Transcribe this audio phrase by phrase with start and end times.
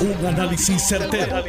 [0.00, 1.44] Un análisis certero,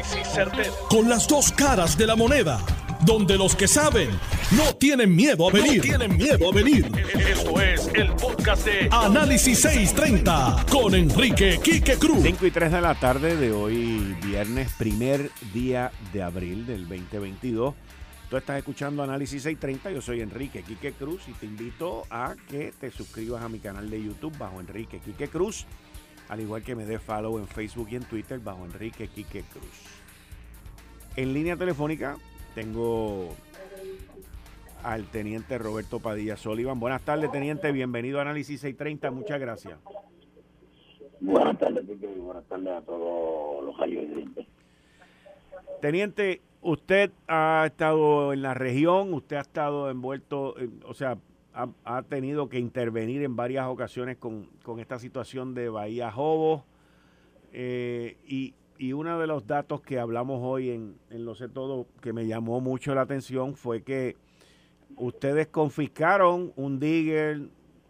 [0.90, 2.59] Con las dos caras de la moneda.
[3.05, 4.09] Donde los que saben
[4.51, 5.81] no tienen miedo a venir.
[5.81, 6.85] tienen miedo a venir.
[7.29, 12.20] Esto es el podcast de Análisis 630 con Enrique Quique Cruz.
[12.23, 17.73] 5 y 3 de la tarde de hoy, viernes, primer día de abril del 2022.
[18.29, 22.73] Tú estás escuchando Análisis 630, yo soy Enrique Quique Cruz y te invito a que
[22.77, 25.65] te suscribas a mi canal de YouTube bajo Enrique Quique Cruz
[26.32, 30.00] al igual que me dé follow en Facebook y en Twitter bajo Enrique Quique Cruz.
[31.18, 32.16] En línea telefónica
[32.55, 33.36] tengo
[34.82, 36.80] al teniente Roberto Padilla Solivan.
[36.80, 37.74] Buenas tardes, teniente.
[37.74, 39.12] Bienvenido a Análisis 630.
[39.12, 39.78] Muchas gracias.
[41.20, 42.08] Buenas tardes, Quique.
[42.08, 44.48] Buenas tardes a todos los oyentes.
[45.82, 50.55] Teniente, usted ha estado en la región, usted ha estado envuelto,
[50.86, 51.18] o sea,
[51.54, 56.66] ha, tenido que intervenir en varias ocasiones con, esta situación de Bahía Jobo.
[57.52, 58.54] Eh, y,
[58.94, 62.62] uno de los datos que hablamos hoy en, en Lo sé todo, que me llamó
[62.62, 64.16] mucho la atención, fue que
[64.97, 67.41] ustedes confiscaron un Digger,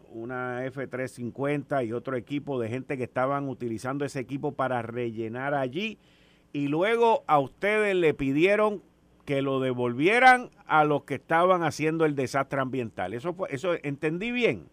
[0.10, 5.98] una F-350 y otro equipo de gente que estaban utilizando ese equipo para rellenar allí.
[6.52, 8.84] Y luego a ustedes le pidieron
[9.32, 13.14] que lo devolvieran a los que estaban haciendo el desastre ambiental.
[13.14, 14.66] ¿Eso fue, eso entendí bien?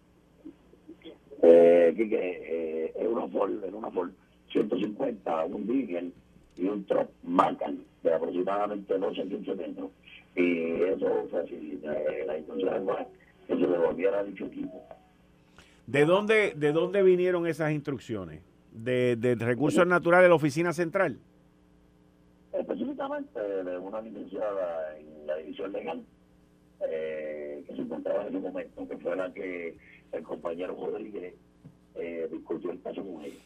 [1.44, 4.10] Eh, que, eh, es una Ford, una Ford
[4.50, 6.12] 150, un Diesel
[6.56, 9.90] y un truck Macan de aproximadamente 12 15 metros.
[10.34, 12.84] Y eso fue así, eh, la intención
[13.46, 14.82] que se devolviera a dicho equipo.
[15.86, 18.42] ¿De dónde, ¿De dónde vinieron esas instrucciones?
[18.72, 21.20] ¿De, de Recursos Naturales de la Oficina Central?
[22.98, 26.04] De una licenciada en la división legal
[26.80, 29.76] eh, que se encontraba en ese momento, que fue la que
[30.10, 31.34] el compañero Rodríguez
[31.94, 33.36] eh, discutió el caso con ella.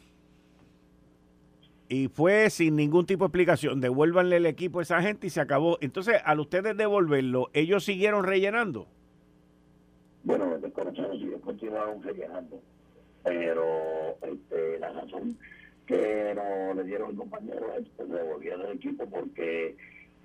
[1.87, 3.79] Y fue sin ningún tipo de explicación.
[3.79, 5.77] Devuélvanle el equipo a esa gente y se acabó.
[5.81, 8.87] Entonces, al ustedes devolverlo, ¿ellos siguieron rellenando?
[10.23, 12.59] Bueno, desconocemos si ellos continuaron rellenando.
[13.23, 15.37] Pero este, la razón
[15.89, 19.75] no le dieron el compañero este, devolvieron el equipo porque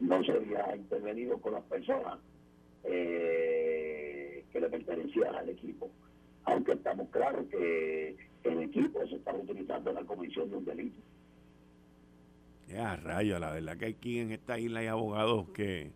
[0.01, 2.19] no se había intervenido con las personas
[2.85, 5.91] eh, que le pertenecían al equipo.
[6.45, 11.03] Aunque estamos claros que el equipo se está utilizando en la comisión de un delito.
[12.69, 15.93] Ya, rayo, la verdad que aquí en esta isla hay abogados que,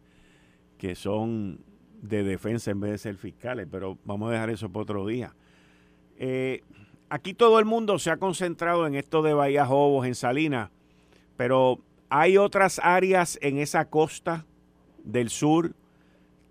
[0.79, 1.65] que son
[2.01, 5.35] de defensa en vez de ser fiscales, pero vamos a dejar eso para otro día.
[6.19, 6.63] Eh,
[7.13, 10.71] aquí todo el mundo se ha concentrado en esto de Bahía Jobos, en Salinas,
[11.37, 11.79] pero
[12.09, 14.47] hay otras áreas en esa costa
[15.05, 15.73] del sur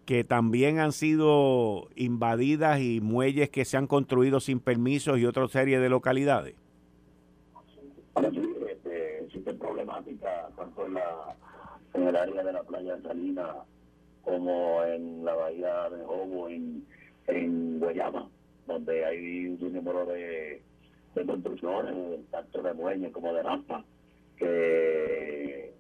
[0.06, 5.48] que también han sido invadidas y muelles que se han construido sin permisos y otra
[5.48, 6.54] serie de localidades.
[8.32, 9.28] sí, este,
[10.56, 10.98] tanto en,
[11.96, 12.98] en el área de la playa
[14.24, 16.72] como en la bahía de
[17.28, 18.30] en Guayama
[18.72, 20.62] donde hay un número de,
[21.26, 21.94] construcciones,
[22.32, 23.86] tanto de muelles como de rampas,
[24.38, 25.74] que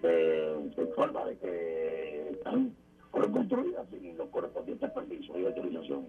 [0.00, 2.74] se, informa de que están
[3.10, 6.08] construidas sin los correspondientes permisos y autorización.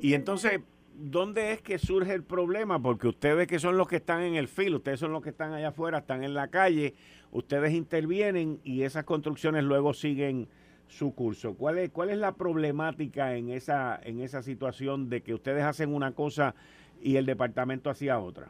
[0.00, 0.60] Y entonces,
[0.94, 2.80] ¿dónde es que surge el problema?
[2.80, 5.52] Porque ustedes que son los que están en el filo, ustedes son los que están
[5.52, 6.94] allá afuera, están en la calle,
[7.32, 10.48] ustedes intervienen y esas construcciones luego siguen
[10.88, 11.54] su curso.
[11.54, 15.94] ¿Cuál es, cuál es la problemática en esa, en esa situación de que ustedes hacen
[15.94, 16.54] una cosa
[17.02, 18.48] y el departamento hacía otra?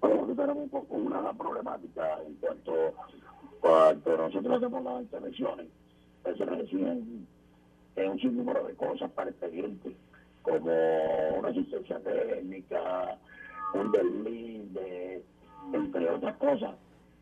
[0.00, 2.94] Bueno, tenemos un poco una problemática en cuanto
[3.60, 5.66] cuando nosotros hacemos las intervenciones,
[6.24, 7.26] se reciben
[7.96, 9.96] en un sinnúmero de cosas para expediente,
[10.42, 10.72] como
[11.38, 13.18] una asistencia técnica,
[13.72, 15.22] un de
[15.72, 16.74] entre otras cosas.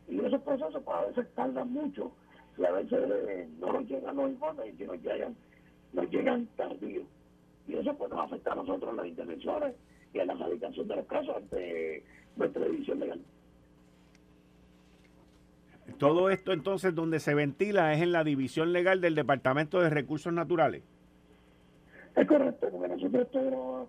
[0.09, 2.13] Y esos procesos pues, a veces tardan mucho
[2.59, 5.37] y a veces eh, no nos llegan los informes y que nos llegan,
[5.93, 7.05] nos llegan tardíos.
[7.67, 9.75] Y eso pues nos afecta a nosotros las intervenciones
[10.13, 12.05] y en la radicación de los casos ante
[12.37, 13.21] nuestra división legal.
[15.99, 20.33] Todo esto entonces donde se ventila es en la división legal del Departamento de Recursos
[20.33, 20.83] Naturales.
[22.17, 23.89] Es correcto, porque nosotros todas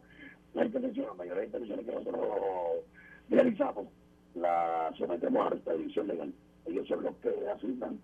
[0.54, 2.28] las intervenciones, la mayoría de intervenciones que nosotros
[3.30, 3.88] realizamos,
[4.36, 6.34] las sometemos a nuestra división legal.
[6.66, 8.00] Ellos son los que asignan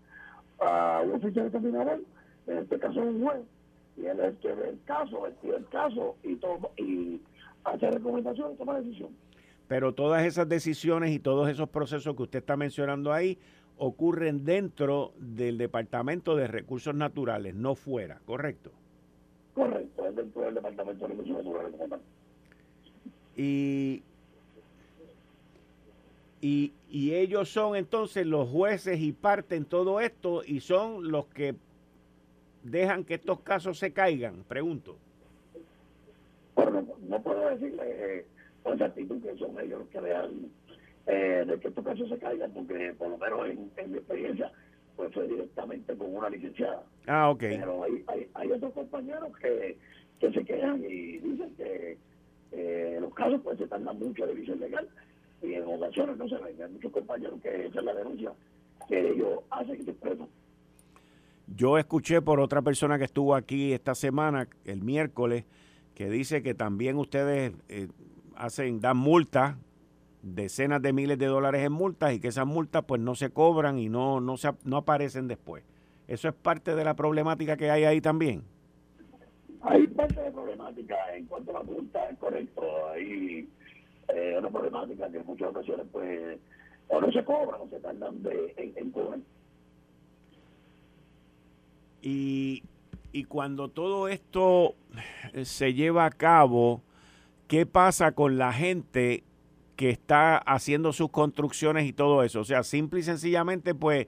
[0.59, 2.01] a un oficial examinador,
[2.47, 3.41] en este caso un juez,
[3.97, 7.21] y él es el que ve el caso, estudia el caso y, todo, y
[7.63, 9.09] hace recomendaciones y toma decisión.
[9.67, 13.37] Pero todas esas decisiones y todos esos procesos que usted está mencionando ahí
[13.77, 18.71] ocurren dentro del Departamento de Recursos Naturales, no fuera, ¿correcto?
[19.53, 22.01] Correcto, es dentro del Departamento de Recursos Naturales.
[23.37, 24.03] Y
[26.41, 31.55] Y, y ellos son entonces los jueces y parten todo esto y son los que
[32.63, 34.97] dejan que estos casos se caigan, pregunto.
[36.55, 38.25] Bueno, no, puedo decirle eh,
[38.63, 40.49] con exactitud que son ellos los que vean
[41.07, 44.51] eh, de que estos casos se caigan, porque por lo menos en, mi experiencia,
[44.95, 46.83] pues fue directamente con una licenciada.
[47.07, 47.39] Ah, ok.
[47.39, 49.77] Pero hay, hay, hay otros compañeros que,
[50.19, 51.97] que se quejan y dicen que
[52.51, 54.87] eh, los casos pues se tardan mucho de visión legal
[55.41, 56.61] y en ocasiones no se ven.
[56.61, 58.33] Hay muchos compañeros que hacen la denuncia
[58.87, 60.27] que ellos hacen y se expresan.
[61.55, 65.45] Yo escuché por otra persona que estuvo aquí esta semana, el miércoles,
[65.95, 67.87] que dice que también ustedes eh,
[68.35, 69.55] hacen, dan multas,
[70.21, 73.79] decenas de miles de dólares en multas y que esas multas pues no se cobran
[73.79, 75.63] y no, no, se, no aparecen después.
[76.07, 78.43] ¿Eso es parte de la problemática que hay ahí también?
[79.61, 82.61] Hay parte de problemática en cuanto a la multa, es correcto.
[82.91, 83.49] Hay
[84.13, 86.39] eh, una problemática que en muchas ocasiones pues
[86.87, 89.19] o no se cobran o se tardan de, en, en cobrar.
[92.01, 92.63] Y,
[93.11, 94.75] y cuando todo esto
[95.43, 96.81] se lleva a cabo,
[97.47, 99.23] ¿qué pasa con la gente
[99.75, 102.41] que está haciendo sus construcciones y todo eso?
[102.41, 104.07] O sea, simple y sencillamente, pues,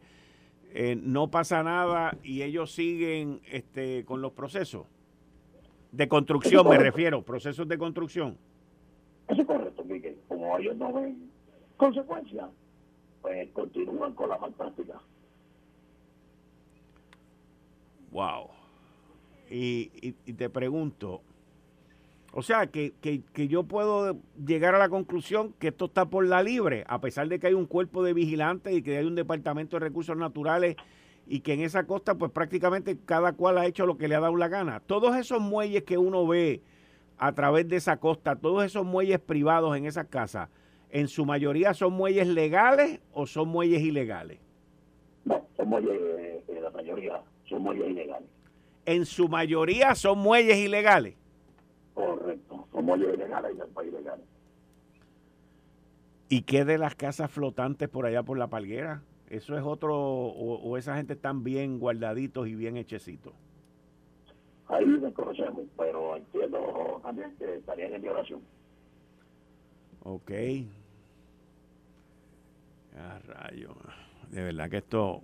[0.73, 4.85] eh, no pasa nada y ellos siguen este, con los procesos.
[5.91, 8.37] De construcción me refiero, procesos de construcción.
[9.31, 10.17] Eso es correcto, Miguel.
[10.27, 11.31] Como ellos no ven
[11.77, 12.49] consecuencias,
[13.21, 15.01] pues continúan con la mal práctica.
[18.11, 18.49] Wow.
[19.49, 21.21] Y, te pregunto,
[22.33, 26.43] o sea, que, que, yo puedo llegar a la conclusión que esto está por la
[26.43, 29.77] libre, a pesar de que hay un cuerpo de vigilantes y que hay un departamento
[29.77, 30.75] de recursos naturales
[31.27, 34.19] y que en esa costa pues prácticamente cada cual ha hecho lo que le ha
[34.19, 34.81] dado la gana.
[34.81, 36.61] Todos esos muelles que uno ve
[37.21, 40.49] a través de esa costa, todos esos muelles privados en esas casas,
[40.89, 44.39] en su mayoría son muelles legales o son muelles ilegales?
[45.23, 48.27] No, son muelles, eh, la mayoría son muelles ilegales.
[48.87, 51.13] En su mayoría son muelles ilegales.
[51.93, 54.25] Correcto, son muelles ilegales y país ilegales.
[56.27, 59.03] ¿Y qué de las casas flotantes por allá por la palguera?
[59.29, 63.33] ¿Eso es otro, o, esa gente están bien guardaditos y bien hechecitos?
[64.67, 66.15] Ahí desconocemos, pero
[67.11, 68.41] también estarían en violación.
[70.03, 70.31] Ok.
[72.97, 73.75] Ah, rayo.
[74.29, 75.23] De verdad que esto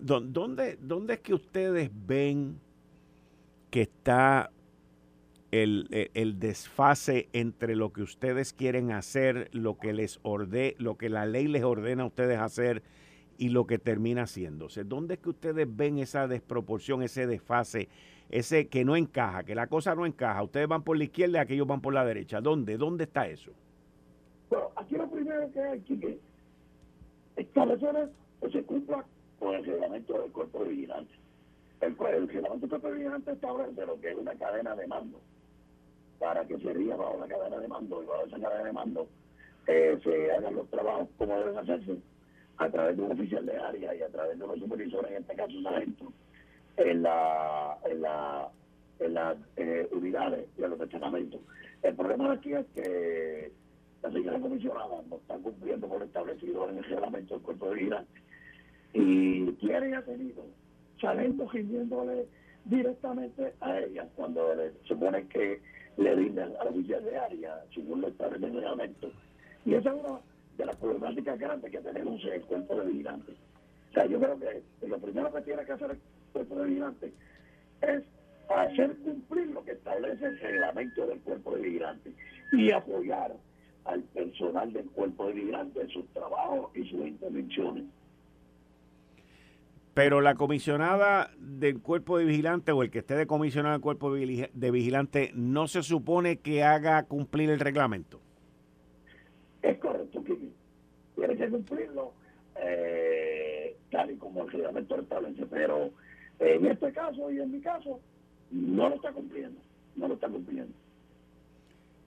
[0.00, 2.60] ¿Dónde, ¿Dónde es que ustedes ven
[3.70, 4.50] que está
[5.50, 11.08] el, el, desfase entre lo que ustedes quieren hacer, lo que les orde, lo que
[11.08, 12.82] la ley les ordena a ustedes hacer
[13.38, 14.84] y lo que termina haciéndose?
[14.84, 17.88] ¿Dónde es que ustedes ven esa desproporción, ese desfase,
[18.30, 20.42] ese que no encaja, que la cosa no encaja?
[20.42, 22.40] Ustedes van por la izquierda y aquellos van por la derecha.
[22.40, 22.76] ¿Dónde?
[22.76, 23.52] ¿Dónde está eso?
[24.50, 26.18] Bueno, aquí lo primero que hay que
[27.36, 28.10] establecer
[28.40, 29.04] que se cumpla
[29.38, 31.14] con el reglamento del cuerpo de vigilante.
[31.80, 35.20] El, reglamento del cuerpo de vigilante establece lo que es una cadena de mando.
[36.18, 39.08] Para que se ría bajo la cadena de mando y bajo esa cadena de mando
[39.68, 41.98] eh, se hagan los trabajos como deben hacerse
[42.56, 45.34] a través de un oficial de área y a través de los supervisores, en este
[45.36, 46.12] caso un sargento,
[46.78, 48.48] en la, en la,
[49.00, 51.40] en las eh, unidades y en los destacamentos.
[51.82, 53.52] El problema aquí es que
[54.02, 57.74] la señora comisionada no está cumpliendo con lo establecido en el reglamento del cuerpo de
[57.74, 58.20] vigilante
[58.92, 60.44] y quiere ha tenido
[61.00, 62.26] saliendo gimiéndole
[62.64, 65.60] directamente a ella cuando le supone que
[65.96, 69.10] le brindan a la oficial de área según lo establece el reglamento.
[69.64, 70.20] Y esa es una
[70.56, 73.34] de las problemáticas grandes que tenemos en el cuerpo de vigilantes.
[73.90, 77.12] O sea, yo creo que lo primero que tiene que hacer el cuerpo de vigilantes
[77.82, 78.02] es
[78.48, 82.14] hacer cumplir lo que establece el reglamento del cuerpo de vigilantes
[82.52, 83.34] y apoyar
[83.84, 87.84] al personal del cuerpo de vigilantes en sus trabajos y sus intervenciones.
[89.94, 94.14] Pero la comisionada del cuerpo de vigilante o el que esté de comisionado del cuerpo
[94.14, 98.20] de vigilante no se supone que haga cumplir el reglamento.
[99.62, 100.52] Es correcto, Kiki.
[101.16, 102.12] Tiene que cumplirlo
[102.62, 105.90] eh, tal y como el reglamento establece, pero
[106.38, 108.00] en este caso y en mi caso
[108.50, 109.60] no lo está cumpliendo,
[109.96, 110.72] no lo está cumpliendo.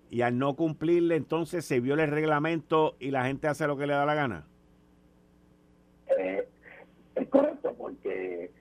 [0.09, 3.88] Y al no cumplirle, entonces se viola el reglamento y la gente hace lo que
[3.88, 4.45] le da la gana.
[6.17, 6.47] Eh,
[7.15, 8.51] es correcto porque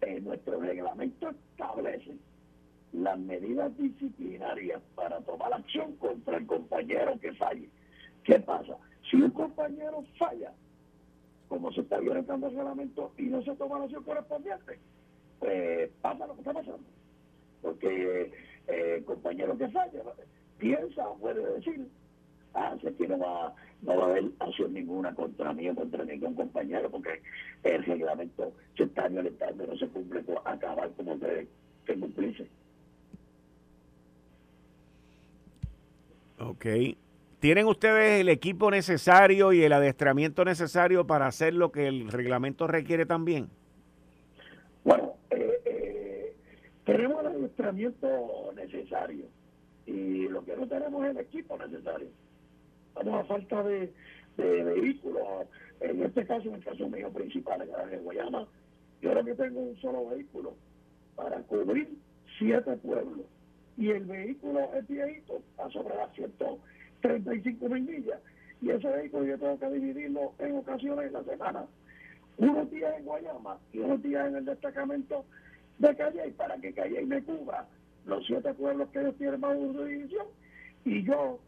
[0.00, 2.16] eh, nuestro reglamento establece
[2.92, 7.68] las medidas disciplinarias para tomar acción contra el compañero que falle.
[8.22, 8.76] ¿Qué pasa?
[9.10, 10.52] Si un compañero falla,
[11.48, 14.78] como se está violentando el reglamento y no se toma la acción correspondiente,
[15.42, 16.84] pues pasa lo que está pasando.
[17.60, 18.32] Porque
[18.68, 20.02] eh, el compañero que falla
[20.58, 21.88] piensa o puede decir
[22.54, 26.34] Así que no va, no va a haber acción ninguna contra mí o contra ningún
[26.34, 27.22] compañero, porque
[27.62, 31.48] el reglamento se está violentando, no se cumple acabar como debe
[31.86, 32.46] que cumplirse.
[36.38, 36.66] Ok.
[37.40, 42.66] ¿Tienen ustedes el equipo necesario y el adestramiento necesario para hacer lo que el reglamento
[42.66, 43.48] requiere también?
[44.84, 46.36] Bueno, eh, eh,
[47.52, 49.26] adestramiento necesario
[49.86, 52.08] y lo que no tenemos es el equipo necesario.
[52.88, 53.92] Estamos a falta de,
[54.36, 55.46] vehículos.
[55.80, 58.46] En este caso, en el caso mío principal, en Guayama,
[59.00, 60.54] yo lo que tengo un solo vehículo
[61.16, 61.90] para cubrir
[62.38, 63.26] siete pueblos.
[63.76, 68.20] Y el vehículo es viejito, a sobre las 135 mil millas.
[68.60, 71.66] Y ese vehículo yo tengo que dividirlo en ocasiones en la semana.
[72.38, 75.24] Unos días en Guayama y unos días en el destacamento
[75.78, 77.66] de Calle para que Calle me cubra
[78.06, 80.26] los siete pueblos que ellos tienen más división
[80.84, 81.38] y yo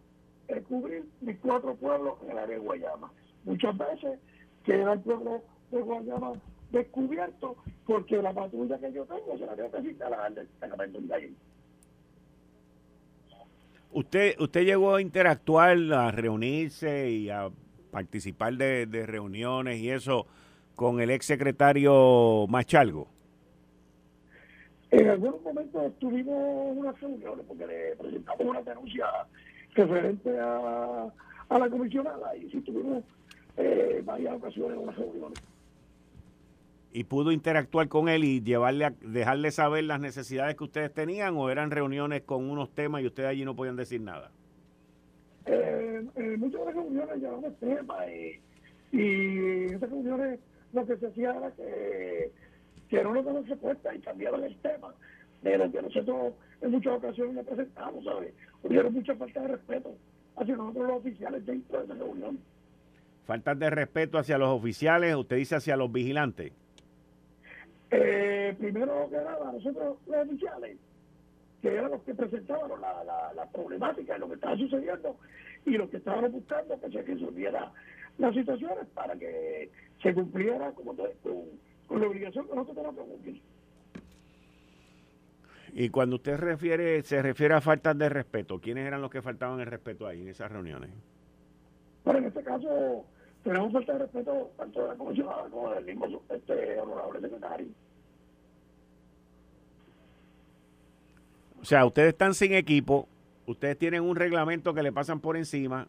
[0.49, 3.11] eh, cubrir mis cuatro pueblos en el área de Guayama.
[3.45, 4.19] Muchas veces
[4.65, 6.33] queda el pueblo de Guayama
[6.71, 11.33] descubierto porque la patrulla que yo tengo se la tengo que instalar al destacamento de.
[13.93, 17.49] Usted, usted llegó a interactuar, a reunirse y a
[17.93, 20.27] participar de, reuniones y eso
[20.75, 23.14] con el ex secretario Machalgo.
[24.95, 29.07] En algunos momentos tuvimos unas reuniones porque le presentamos una denuncia
[29.75, 31.13] referente a,
[31.49, 33.03] a la comisionada y sí tuvimos
[33.57, 35.43] eh, varias ocasiones unas reuniones
[36.93, 41.37] y pudo interactuar con él y llevarle a, dejarle saber las necesidades que ustedes tenían
[41.37, 44.31] o eran reuniones con unos temas y ustedes allí no podían decir nada?
[45.47, 50.39] Eh, en muchas reuniones llevamos temas y, y esas reuniones
[50.73, 52.31] lo que se hacía era que,
[53.03, 54.95] que respuesta y cambiaban el tema
[55.45, 56.33] pero que nosotros
[56.63, 58.33] en muchas ocasiones le presentamos, ¿sabes?
[58.63, 59.95] Hubo mucha falta de respeto
[60.37, 62.39] hacia nosotros los oficiales dentro de esa reunión.
[63.27, 66.53] Falta de respeto hacia los oficiales, usted dice hacia los vigilantes.
[67.91, 70.79] Eh, primero que nada, nosotros los oficiales,
[71.61, 75.17] que eran los que presentaban la, la, problemática de lo que estaba sucediendo
[75.67, 77.71] y los que estaban buscando que se resolviera
[78.17, 79.71] las situaciones para que
[80.03, 81.11] se cumpliera como con,
[81.91, 83.43] la obligación que nosotros tenemos que cumplir.
[85.77, 89.59] Y cuando usted refiere, se refiere a faltas de respeto, ¿quiénes eran los que faltaban
[89.61, 90.91] el respeto ahí en esas reuniones?
[92.05, 93.05] Bueno, en este caso
[93.43, 97.67] tenemos falta de respeto tanto de la comisionada como del mismo este, honorable secretario.
[101.61, 103.09] O sea, ustedes están sin equipo,
[103.47, 105.89] ustedes tienen un reglamento que le pasan por encima,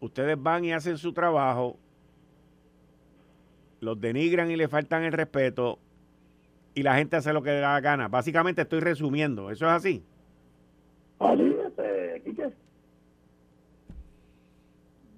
[0.00, 1.76] ustedes van y hacen su trabajo,
[3.80, 5.78] los denigran y le faltan el respeto
[6.74, 8.08] y la gente hace lo que le da la gana.
[8.08, 10.04] Básicamente estoy resumiendo, ¿eso es así?
[11.18, 12.52] Así, este, Quique.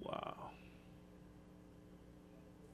[0.02, 0.12] Wow.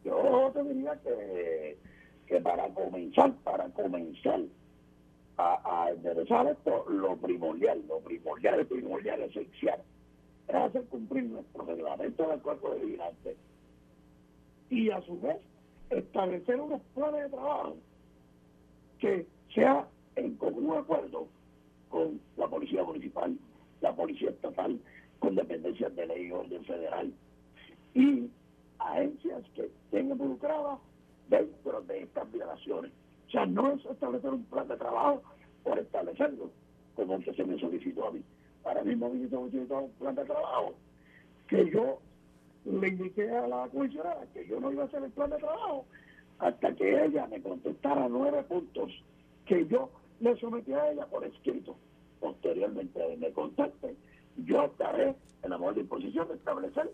[0.05, 1.79] Yo te diría que,
[2.27, 4.41] que para comenzar, para comenzar,
[5.39, 9.81] a, a enderezar esto, lo primordial, lo primordial, el primordial esencial,
[10.49, 13.37] es hacer cumplir nuestro reglamento del cuerpo de vigilantes
[14.71, 15.37] y a su vez
[15.91, 17.77] establecer unos planes de trabajo
[18.99, 21.29] que sea en común acuerdo
[21.89, 23.37] con la policía municipal,
[23.81, 24.79] la policía estatal,
[25.19, 27.13] con dependencias de ley y orden federal
[27.95, 28.29] y
[28.79, 30.79] agencias que estén involucradas
[31.29, 32.93] dentro de estas violaciones.
[33.29, 35.23] O sea, no es establecer un plan de trabajo
[35.65, 36.51] por establecerlo,
[36.95, 38.23] como el que se me solicitó a mí.
[38.65, 40.75] Ahora mismo me solicitó un plan de trabajo
[41.49, 41.99] que yo
[42.67, 45.85] le indiqué a la comisionada que yo no iba a hacer el plan de trabajo
[46.39, 48.93] hasta que ella me contestara nueve puntos
[49.47, 51.77] que yo le sometí a ella por escrito.
[52.21, 53.95] Posteriormente me contacte,
[54.45, 56.93] yo estaré en la mejor disposición de establecer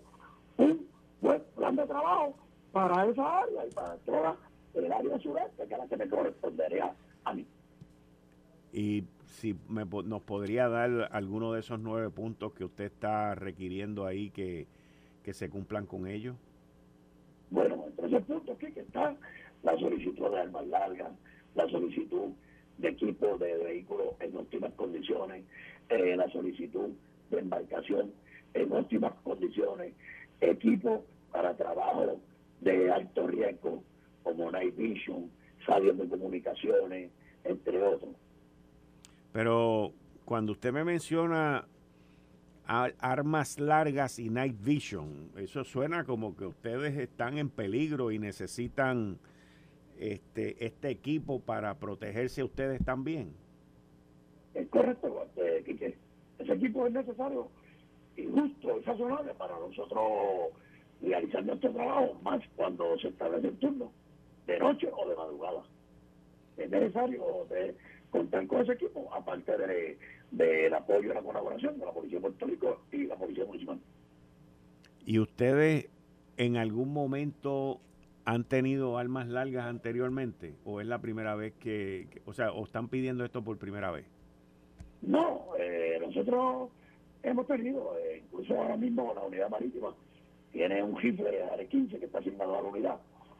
[0.59, 0.87] un
[1.21, 2.35] buen plan de trabajo
[2.73, 4.37] para esa área y para toda
[4.75, 7.47] el área sureste, que es la que me correspondería a mí.
[8.73, 14.07] Y si me, nos podría dar alguno de esos nueve puntos que usted está requiriendo
[14.07, 14.67] ahí que,
[15.33, 16.37] se cumplan con ellos.
[17.51, 19.17] Bueno, entre esos puntos aquí que está
[19.63, 21.13] la solicitud de armas largas,
[21.55, 22.31] la solicitud
[22.79, 25.45] de equipo de vehículos en óptimas condiciones,
[25.89, 26.91] eh, la solicitud
[27.31, 28.13] de embarcación
[28.55, 29.95] en óptimas condiciones,
[30.41, 32.21] equipo para trabajo
[32.61, 33.83] de alto riesgo
[34.23, 35.31] como Night Vision,
[35.67, 37.11] salios de comunicaciones,
[37.45, 38.15] entre otros.
[39.33, 39.93] Pero
[40.25, 41.67] cuando usted me menciona
[42.67, 49.19] armas largas y night vision, eso suena como que ustedes están en peligro y necesitan
[49.99, 53.33] este, este equipo para protegerse ustedes también.
[54.55, 55.27] Es correcto,
[55.65, 55.97] Quique.
[56.39, 57.49] Ese equipo es necesario
[58.17, 60.03] y justo y razonable para nosotros
[61.01, 63.93] realizar nuestro trabajo, más cuando se establece el turno,
[64.47, 65.63] de noche o de madrugada.
[66.57, 67.25] Es necesario
[68.11, 69.99] contar con ese equipo, aparte de,
[70.33, 73.79] del apoyo y la colaboración de la Policía de Puerto Rico y la Policía Municipal.
[75.05, 75.91] ¿Y ustedes
[76.37, 77.81] en algún momento
[78.25, 80.55] han tenido armas largas anteriormente?
[80.65, 84.07] ¿O es la primera vez que, o sea, o están pidiendo esto por primera vez?
[85.03, 86.71] No, eh, nosotros
[87.23, 89.95] hemos tenido, eh, incluso ahora mismo la unidad marítima
[90.53, 92.97] tiene un rifle de 15 que está asignado a la unidad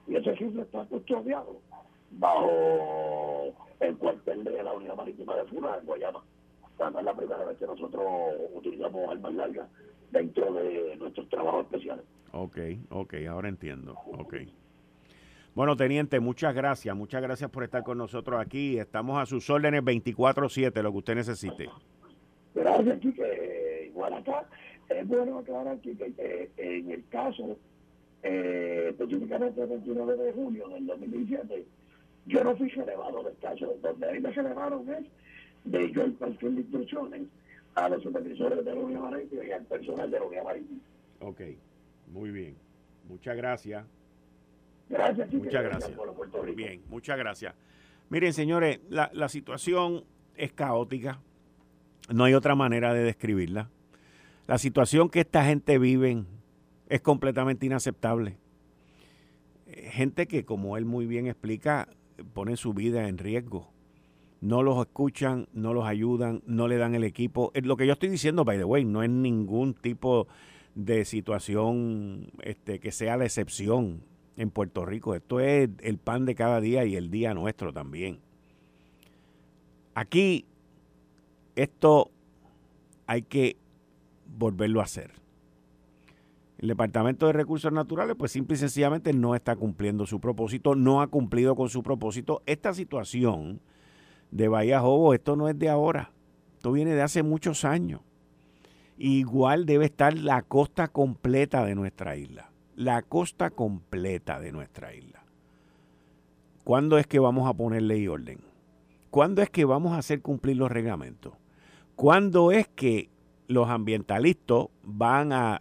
[0.09, 1.61] y ese rifle está custodiado
[2.13, 6.23] bajo el cuartel de la unidad marítima de Funa en Guayama.
[6.79, 8.05] O es la primera vez que nosotros
[8.55, 9.69] utilizamos armas largas
[10.11, 12.05] dentro de nuestros trabajos especiales.
[12.33, 12.59] Ok,
[12.91, 13.95] ok, ahora entiendo.
[14.19, 14.35] Ok.
[15.55, 16.97] Bueno, teniente, muchas gracias.
[16.97, 18.79] Muchas gracias por estar con nosotros aquí.
[18.79, 21.69] Estamos a sus órdenes 24-7, lo que usted necesite.
[22.55, 23.87] Gracias, Quique.
[23.89, 24.47] Igual acá,
[24.89, 27.59] es bueno aclarar, Quique, que en el caso,
[28.23, 31.67] eh, específicamente el 29 de junio del 2017,
[32.27, 33.75] yo no fui relevado del caso.
[33.83, 35.05] Donde ahí me relevaron es
[35.65, 37.23] de el perfil de instrucciones
[37.75, 40.81] a los supervisores de la Unión Marítima y al personal de la Unión Marítima.
[41.21, 41.41] Ok,
[42.13, 42.57] muy bien.
[43.09, 43.85] Muchas gracias.
[44.89, 45.99] Gracias, Muchas gracias.
[46.55, 47.55] Bien, muchas gracias.
[48.11, 50.05] Miren, señores, la, la situación
[50.37, 51.21] es caótica.
[52.13, 53.71] No hay otra manera de describirla.
[54.47, 56.25] La situación que esta gente vive
[56.89, 58.37] es completamente inaceptable.
[59.67, 61.89] Eh, gente que, como él muy bien explica,
[62.35, 63.73] pone su vida en riesgo.
[64.43, 67.53] No los escuchan, no los ayudan, no le dan el equipo.
[67.55, 70.27] Eh, lo que yo estoy diciendo, by the way, no es ningún tipo
[70.75, 74.03] de situación este, que sea la excepción
[74.37, 75.15] en Puerto Rico.
[75.15, 78.19] Esto es el pan de cada día y el día nuestro también.
[79.95, 80.45] Aquí,
[81.55, 82.11] esto
[83.07, 83.57] hay que
[84.27, 85.13] volverlo a hacer.
[86.59, 91.01] El Departamento de Recursos Naturales, pues simple y sencillamente no está cumpliendo su propósito, no
[91.01, 92.43] ha cumplido con su propósito.
[92.47, 93.61] Esta situación
[94.33, 96.11] de Bahía Jobo, esto no es de ahora,
[96.57, 98.01] esto viene de hace muchos años.
[98.99, 105.23] Igual debe estar la costa completa de nuestra isla la costa completa de nuestra isla.
[106.65, 108.41] ¿Cuándo es que vamos a poner ley y orden?
[109.11, 111.35] ¿Cuándo es que vamos a hacer cumplir los reglamentos?
[111.97, 113.11] ¿Cuándo es que
[113.47, 115.61] los ambientalistas van a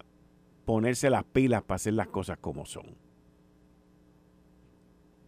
[0.65, 2.95] ponerse las pilas para hacer las cosas como son?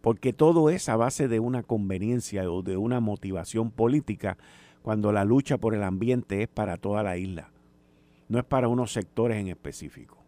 [0.04, 4.36] Porque todo es a base de una conveniencia o de una motivación política
[4.82, 7.50] cuando la lucha por el ambiente es para toda la isla,
[8.28, 10.18] no es para unos sectores en específico.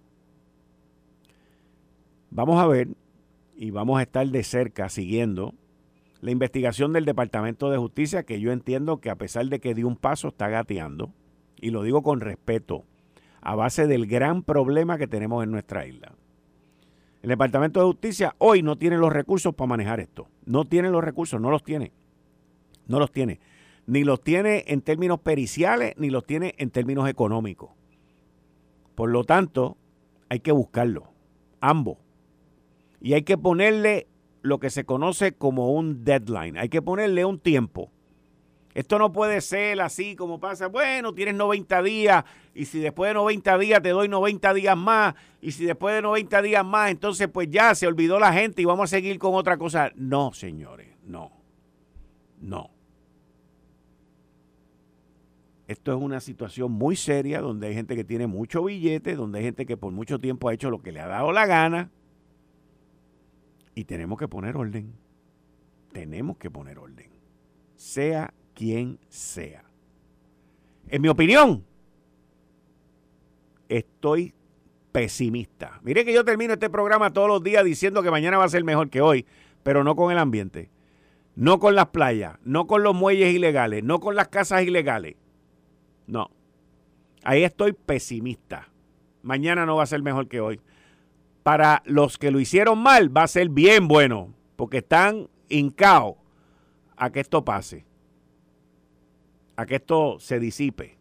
[2.31, 2.89] Vamos a ver
[3.55, 5.53] y vamos a estar de cerca siguiendo
[6.23, 9.87] la investigación del Departamento de Justicia, que yo entiendo que a pesar de que dio
[9.87, 11.13] un paso, está gateando,
[11.61, 12.87] y lo digo con respeto,
[13.43, 16.15] a base del gran problema que tenemos en nuestra isla.
[17.27, 20.29] El Departamento de Justicia hoy no tiene los recursos para manejar esto.
[20.45, 21.91] No tiene los recursos, no los tiene.
[22.87, 23.41] No los tiene.
[23.85, 27.71] Ni los tiene en términos periciales, ni los tiene en términos económicos.
[28.95, 29.77] Por lo tanto,
[30.29, 31.09] hay que buscarlo.
[31.61, 31.99] Ambos
[33.01, 34.07] y hay que ponerle
[34.43, 36.57] lo que se conoce como un deadline.
[36.57, 37.91] Hay que ponerle un tiempo.
[38.77, 43.15] Esto no puede ser así como pasa, bueno, tienes 90 días y si después de
[43.15, 47.27] 90 días te doy 90 días más y si después de 90 días más, entonces
[47.29, 49.93] pues ya se olvidó la gente y vamos a seguir con otra cosa.
[49.95, 51.33] No, señores, no,
[52.39, 52.69] no.
[55.69, 59.45] Esto es una situación muy seria donde hay gente que tiene mucho billete, donde hay
[59.47, 61.91] gente que por mucho tiempo ha hecho lo que le ha dado la gana
[63.75, 64.93] y tenemos que poner orden.
[65.93, 67.09] Tenemos que poner orden.
[67.77, 69.63] Sea quien sea.
[70.89, 71.65] En mi opinión,
[73.69, 74.35] estoy
[74.91, 75.79] pesimista.
[75.83, 78.65] Mire que yo termino este programa todos los días diciendo que mañana va a ser
[78.65, 79.27] mejor que hoy,
[79.63, 80.71] pero no con el ambiente,
[81.35, 85.17] no con las playas, no con los muelles ilegales, no con las casas ilegales.
[86.07, 86.31] No.
[87.23, 88.71] Ahí estoy pesimista.
[89.23, 90.61] Mañana no va a ser mejor que hoy
[91.43, 96.17] para los que lo hicieron mal va a ser bien bueno, porque están hincados
[96.97, 97.85] a que esto pase,
[99.57, 100.97] a que esto se disipe.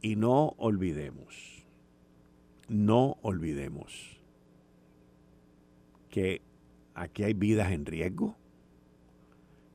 [0.00, 1.64] Y no olvidemos,
[2.68, 4.20] no olvidemos
[6.08, 6.42] que
[6.94, 8.36] aquí hay vidas en riesgo,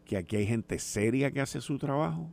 [0.05, 2.29] que aquí hay gente seria que hace su trabajo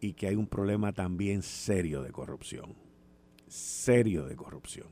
[0.00, 2.86] y que hay un problema también serio de corrupción
[3.48, 4.88] serio de corrupción.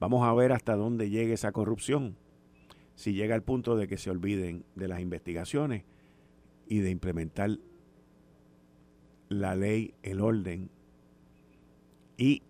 [0.00, 2.16] Vamos a ver hasta dónde llegue esa corrupción.
[2.94, 5.84] Si llega al punto de que se olviden de las investigaciones
[6.66, 7.58] y de implementar
[9.28, 10.70] la ley, el orden
[12.16, 12.42] y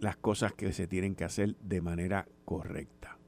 [0.00, 3.18] las cosas que se tienen que hacer de manera correcta.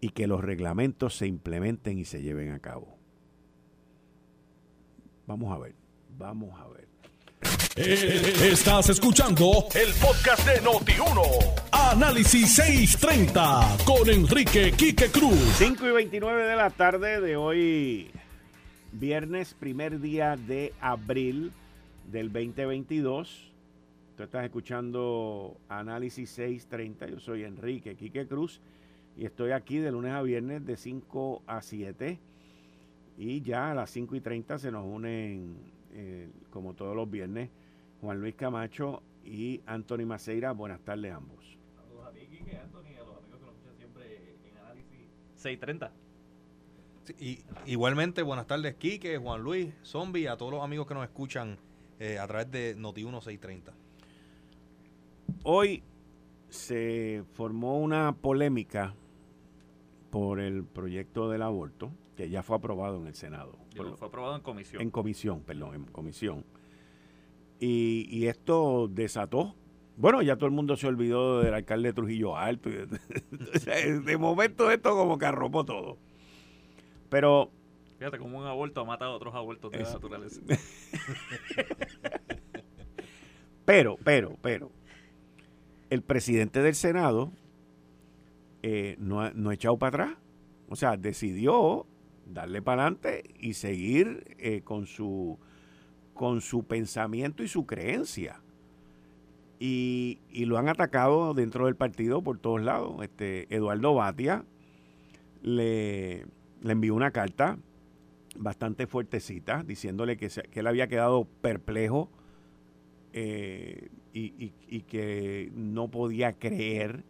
[0.00, 2.96] Y que los reglamentos se implementen y se lleven a cabo.
[5.26, 5.74] Vamos a ver,
[6.16, 6.87] vamos a ver.
[7.80, 11.22] Estás escuchando el podcast de Noti1.
[11.70, 15.38] Análisis 630 con Enrique Quique Cruz.
[15.58, 18.10] 5 y 29 de la tarde de hoy,
[18.90, 21.52] viernes, primer día de abril
[22.10, 23.52] del 2022.
[24.16, 27.06] Tú estás escuchando Análisis 630.
[27.06, 28.60] Yo soy Enrique Quique Cruz
[29.16, 32.18] y estoy aquí de lunes a viernes de 5 a 7.
[33.18, 35.58] Y ya a las 5 y 30 se nos unen,
[35.92, 37.50] eh, como todos los viernes,
[38.00, 40.52] Juan Luis Camacho y Anthony Maceira.
[40.52, 41.58] Buenas tardes ambos.
[41.74, 45.92] Saludos a ti, Quique, Anthony, a los amigos que nos escuchan siempre en Análisis 630.
[47.18, 51.58] y, igualmente, buenas tardes, Quique, Juan Luis, Zombie, a todos los amigos que nos escuchan
[51.98, 53.74] eh, a través de Noti1 630.
[55.42, 55.82] Hoy
[56.48, 58.94] se formó una polémica
[60.10, 63.58] por el proyecto del aborto, que ya fue aprobado en el Senado.
[63.74, 64.82] Fue aprobado en comisión.
[64.82, 66.44] En comisión, perdón, en comisión.
[67.60, 69.54] Y, y esto desató.
[69.96, 72.70] Bueno, ya todo el mundo se olvidó del alcalde de Trujillo Alto.
[72.70, 75.98] de, momento esto como que arropó todo.
[77.08, 77.50] Pero
[77.98, 79.94] Fíjate cómo un aborto ha matado a otros abortos de la Eso.
[79.94, 80.40] naturaleza.
[83.64, 84.70] Pero, pero, pero,
[85.90, 87.30] el presidente del Senado
[88.62, 90.18] eh, no, ha, no ha echado para atrás.
[90.70, 91.86] O sea, decidió
[92.24, 95.38] darle para adelante y seguir eh, con, su,
[96.18, 98.40] con su pensamiento y su creencia.
[99.60, 102.96] Y, y lo han atacado dentro del partido por todos lados.
[103.02, 104.44] Este, Eduardo Batia
[105.42, 106.26] le,
[106.60, 107.56] le envió una carta
[108.36, 112.10] bastante fuertecita diciéndole que, se- que él había quedado perplejo
[113.12, 117.04] eh, y, y- que no podía creer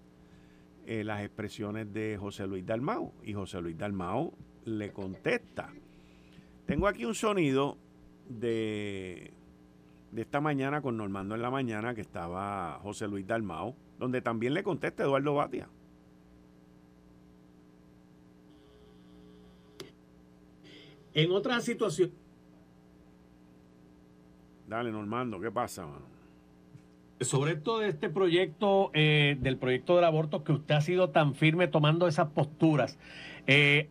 [0.86, 3.12] eh, las expresiones de José Luis Dalmau.
[3.24, 4.34] Y José Luis Dalmau
[4.66, 5.70] le contesta.
[6.66, 7.78] Tengo aquí un sonido
[8.28, 9.32] de,
[10.12, 14.54] de esta mañana con Normando en la mañana que estaba José Luis Dalmau, donde también
[14.54, 15.68] le contesta Eduardo Batia.
[21.14, 22.12] En otra situación,
[24.68, 26.18] Dale, Normando, ¿qué pasa, mano?
[27.20, 31.66] sobre todo este proyecto, eh, del proyecto del aborto, que usted ha sido tan firme
[31.66, 32.98] tomando esas posturas,
[33.46, 33.88] eh,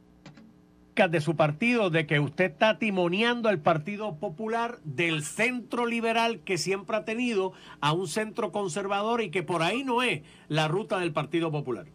[1.05, 6.57] de su partido, de que usted está timoneando al Partido Popular del centro liberal que
[6.57, 10.97] siempre ha tenido a un centro conservador y que por ahí no es la ruta
[10.97, 11.85] del Partido Popular.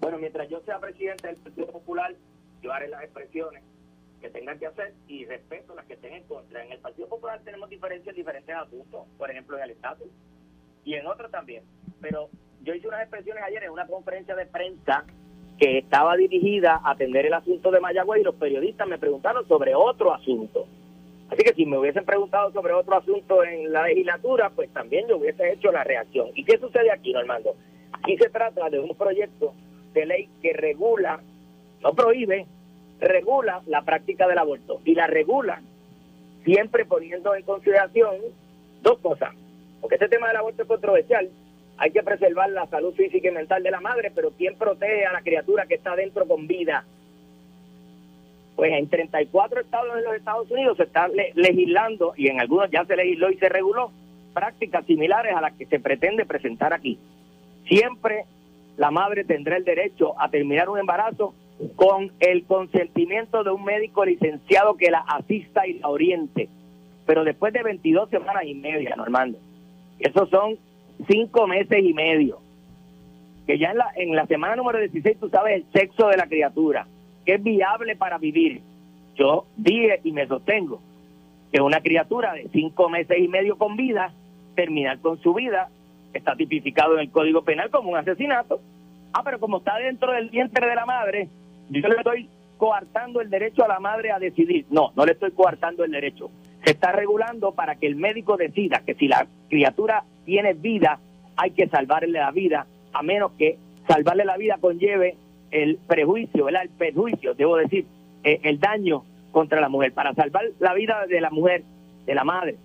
[0.00, 2.12] Bueno, mientras yo sea presidente del Partido Popular,
[2.60, 3.62] yo haré las expresiones
[4.20, 6.64] que tengan que hacer y respeto las que estén en contra.
[6.64, 10.08] En el Partido Popular tenemos diferencias en diferentes asuntos, por ejemplo en el estatus
[10.84, 11.62] y en otros también.
[12.00, 12.30] Pero
[12.62, 15.04] yo hice unas expresiones ayer en una conferencia de prensa
[15.58, 19.74] que estaba dirigida a atender el asunto de Mayagüez y los periodistas me preguntaron sobre
[19.74, 20.66] otro asunto.
[21.30, 25.18] Así que si me hubiesen preguntado sobre otro asunto en la legislatura, pues también yo
[25.18, 26.28] hubiese hecho la reacción.
[26.34, 27.54] ¿Y qué sucede aquí, Normando?
[27.92, 29.52] Aquí se trata de un proyecto
[29.92, 31.20] de ley que regula,
[31.82, 32.46] no prohíbe,
[33.00, 34.80] regula la práctica del aborto.
[34.84, 35.60] Y la regula
[36.44, 38.16] siempre poniendo en consideración
[38.82, 39.34] dos cosas.
[39.80, 41.28] Porque este tema del aborto es controversial.
[41.78, 45.12] Hay que preservar la salud física y mental de la madre, pero ¿quién protege a
[45.12, 46.84] la criatura que está dentro con vida?
[48.56, 52.70] Pues en 34 estados de los Estados Unidos se está le- legislando, y en algunos
[52.70, 53.92] ya se legisló y se reguló,
[54.34, 56.98] prácticas similares a las que se pretende presentar aquí.
[57.68, 58.24] Siempre
[58.76, 61.34] la madre tendrá el derecho a terminar un embarazo
[61.76, 66.48] con el consentimiento de un médico licenciado que la asista y la oriente,
[67.06, 69.38] pero después de 22 semanas y media, Normando.
[70.00, 70.56] Esos son
[71.06, 72.40] cinco meses y medio.
[73.46, 76.26] Que ya en la, en la semana número 16 tú sabes el sexo de la
[76.26, 76.86] criatura,
[77.24, 78.60] que es viable para vivir.
[79.16, 80.80] Yo dije y me sostengo
[81.52, 84.12] que una criatura de cinco meses y medio con vida,
[84.54, 85.70] terminar con su vida,
[86.12, 88.60] está tipificado en el Código Penal como un asesinato.
[89.12, 91.28] Ah, pero como está dentro del vientre de la madre,
[91.70, 94.66] yo le estoy coartando el derecho a la madre a decidir.
[94.70, 96.30] No, no le estoy coartando el derecho.
[96.64, 101.00] Se está regulando para que el médico decida que si la criatura tiene vida,
[101.36, 105.16] hay que salvarle la vida, a menos que salvarle la vida conlleve
[105.50, 106.64] el prejuicio, ¿verdad?
[106.64, 107.86] el perjuicio, debo decir,
[108.24, 109.94] eh, el daño contra la mujer.
[109.94, 111.62] Para salvar la vida de la mujer,
[112.04, 112.56] de la madre,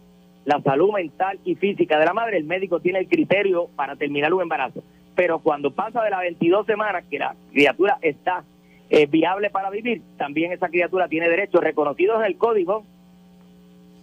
[0.43, 4.33] la salud mental y física de la madre, el médico tiene el criterio para terminar
[4.33, 4.83] un embarazo.
[5.15, 8.43] Pero cuando pasa de las 22 semanas que la criatura está
[8.89, 12.83] eh, viable para vivir, también esa criatura tiene derechos reconocidos en el código,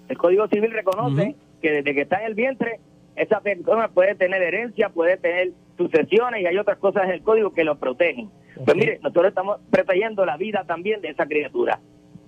[0.09, 2.81] El Código Civil reconoce que desde que está en el vientre,
[3.17, 7.53] esa persona puede tener herencia, puede tener sucesiones y hay otras cosas en el Código
[7.53, 8.31] que lo protegen.
[8.65, 11.81] Pues mire, nosotros estamos protegiendo la vida también de esa criatura.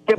[0.07, 0.17] Que,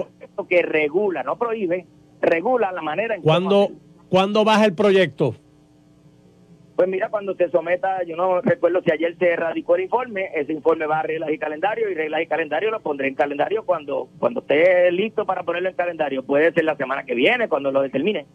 [0.47, 1.85] que regula, no prohíbe,
[2.21, 3.27] regula la manera en que...
[3.27, 3.69] ¿Cuándo,
[4.09, 5.35] ¿Cuándo baja el proyecto?
[6.75, 10.53] Pues mira, cuando se someta, yo no recuerdo si ayer se radicó el informe, ese
[10.53, 14.09] informe va a reglas y calendario y reglas y calendario lo pondré en calendario cuando
[14.17, 16.23] cuando esté listo para ponerlo en calendario.
[16.23, 18.25] Puede ser la semana que viene, cuando lo determine.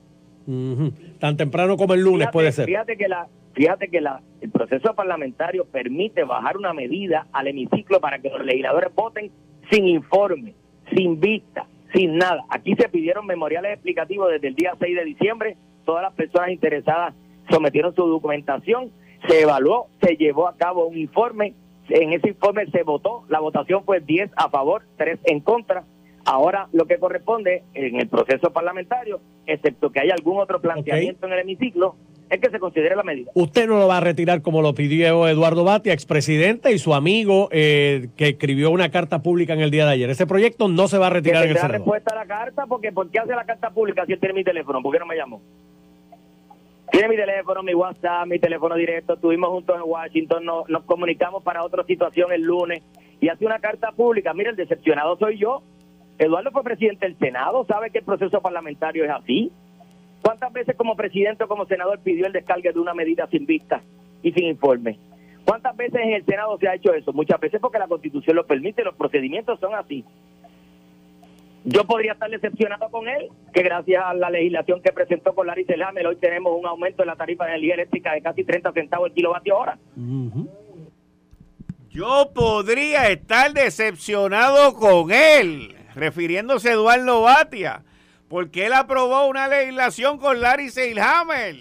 [1.19, 2.67] Tan temprano como el lunes Fíjate- puede ser.
[2.67, 8.01] Fíjate que la fíjate que la, el proceso parlamentario permite bajar una medida al hemiciclo
[8.01, 9.33] para que los legisladores voten
[9.71, 10.55] sin informe,
[10.97, 12.45] sin vista, sin nada.
[12.51, 15.57] Aquí se pidieron memoriales explicativos desde el día 6 de diciembre.
[15.85, 17.15] Todas las personas interesadas
[17.51, 18.91] sometieron su documentación,
[19.29, 21.55] se evaluó, se llevó a cabo un informe.
[21.89, 25.85] En ese informe se votó, la votación fue 10 a favor, 3 en contra.
[26.31, 31.33] Ahora lo que corresponde en el proceso parlamentario, excepto que haya algún otro planteamiento en
[31.33, 31.97] el hemiciclo,
[32.29, 33.31] es que se considere la medida.
[33.35, 37.49] Usted no lo va a retirar como lo pidió Eduardo Batia, expresidente, y su amigo
[37.51, 40.11] eh, que escribió una carta pública en el día de ayer.
[40.11, 41.73] Ese proyecto no se va a Que retirar en el Senado.
[41.73, 44.45] respuesta a la carta, porque ¿por qué hace la carta pública si él tiene mi
[44.45, 44.83] teléfono?
[44.83, 45.41] ¿Por qué no me llamó?
[46.91, 49.15] Tiene mi teléfono, mi WhatsApp, mi teléfono directo.
[49.15, 52.83] Estuvimos juntos en Washington, no- nos comunicamos para otra situación el lunes
[53.21, 54.35] y hace una carta pública.
[54.35, 55.63] Mira, el decepcionado soy yo.
[56.19, 59.53] Eduardo fue presidente del Senado, sabe que el proceso parlamentario es así.
[60.23, 63.83] ¿Cuántas veces como presidente o como senador pidió el descargue de una medida sin vista
[64.23, 64.99] y sin informe?
[65.45, 67.13] ¿Cuántas veces en el Senado se ha hecho eso?
[67.13, 70.05] Muchas veces porque la Constitución lo permite, los procedimientos son así.
[71.65, 75.65] Yo podría estar decepcionado con él, que gracias a la legislación que presentó con Larry
[75.65, 79.09] Selhammer, hoy tenemos un aumento en la tarifa de energía eléctrica de casi 30 centavos
[79.09, 79.79] el kilovatio hora.
[81.91, 87.85] Yo podría estar decepcionado con él, refiriéndose a Eduardo Batia,
[88.29, 91.57] porque él aprobó una legislación con Larry Seilhammer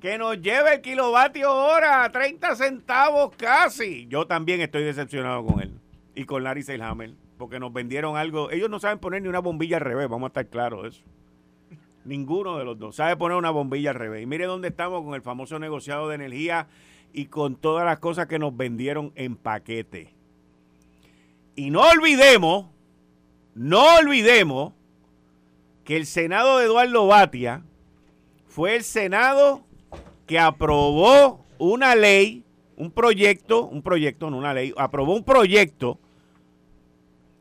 [0.00, 4.06] que nos lleva el kilovatio hora a 30 centavos casi.
[4.08, 5.78] Yo también estoy decepcionado con él
[6.14, 8.50] y con Larry Seilhammer, porque nos vendieron algo.
[8.50, 11.02] Ellos no saben poner ni una bombilla al revés, vamos a estar claros de eso.
[12.04, 14.22] Ninguno de los dos sabe poner una bombilla al revés.
[14.22, 16.66] Y mire dónde estamos con el famoso negociado de energía
[17.12, 20.14] y con todas las cosas que nos vendieron en paquete.
[21.56, 22.66] Y no olvidemos,
[23.54, 24.72] no olvidemos
[25.84, 27.62] que el Senado de Eduardo Batia
[28.46, 29.62] fue el Senado
[30.26, 32.44] que aprobó una ley,
[32.76, 35.98] un proyecto, un proyecto, no una ley, aprobó un proyecto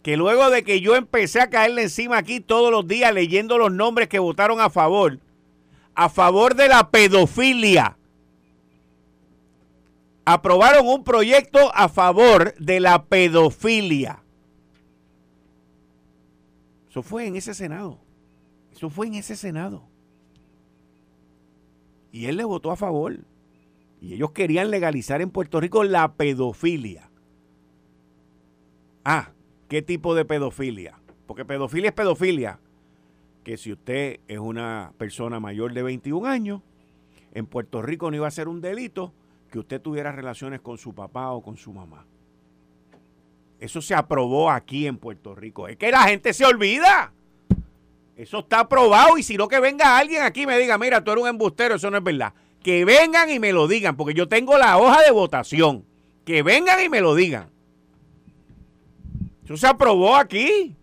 [0.01, 3.71] que luego de que yo empecé a caerle encima aquí todos los días leyendo los
[3.71, 5.19] nombres que votaron a favor,
[5.93, 7.97] a favor de la pedofilia,
[10.25, 14.23] aprobaron un proyecto a favor de la pedofilia.
[16.99, 17.97] Eso fue en ese Senado.
[18.73, 19.83] Eso fue en ese Senado.
[22.11, 23.19] Y él le votó a favor.
[24.01, 27.09] Y ellos querían legalizar en Puerto Rico la pedofilia.
[29.05, 29.31] Ah,
[29.69, 30.99] ¿qué tipo de pedofilia?
[31.25, 32.59] Porque pedofilia es pedofilia.
[33.45, 36.61] Que si usted es una persona mayor de 21 años,
[37.31, 39.13] en Puerto Rico no iba a ser un delito
[39.49, 42.05] que usted tuviera relaciones con su papá o con su mamá.
[43.59, 45.67] Eso se aprobó aquí en Puerto Rico.
[45.67, 47.11] Es que la gente se olvida.
[48.15, 51.11] Eso está aprobado y si no que venga alguien aquí y me diga, mira, tú
[51.11, 52.33] eres un embustero, eso no es verdad.
[52.63, 55.85] Que vengan y me lo digan, porque yo tengo la hoja de votación.
[56.25, 57.49] Que vengan y me lo digan.
[59.45, 60.75] Eso se aprobó aquí.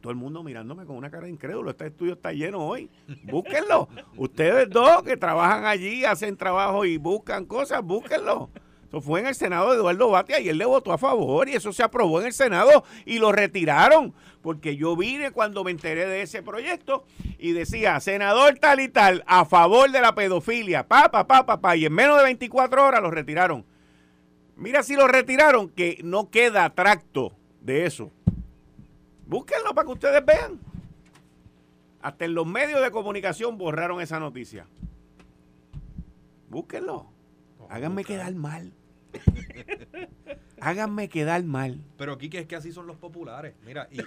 [0.00, 1.70] Todo el mundo mirándome con una cara de incrédulo.
[1.70, 2.90] Este estudio está lleno hoy.
[3.22, 3.88] Búsquenlo.
[4.16, 8.50] Ustedes dos que trabajan allí, hacen trabajo y buscan cosas, búsquenlo.
[8.92, 11.54] Eso fue en el Senado de Eduardo Batia y él le votó a favor y
[11.54, 14.12] eso se aprobó en el Senado y lo retiraron.
[14.42, 17.06] Porque yo vine cuando me enteré de ese proyecto
[17.38, 21.58] y decía, senador tal y tal, a favor de la pedofilia, pa, pa, pa, pa,
[21.58, 23.64] pa, y en menos de 24 horas lo retiraron.
[24.56, 28.10] Mira si lo retiraron, que no queda tracto de eso.
[29.26, 30.60] Búsquenlo para que ustedes vean.
[32.02, 34.66] Hasta en los medios de comunicación borraron esa noticia.
[36.50, 37.06] Búsquenlo.
[37.70, 38.74] Háganme quedar mal.
[40.60, 41.80] Háganme quedar mal.
[41.98, 43.54] Pero Quique, es que así son los populares.
[43.66, 43.98] Mira, y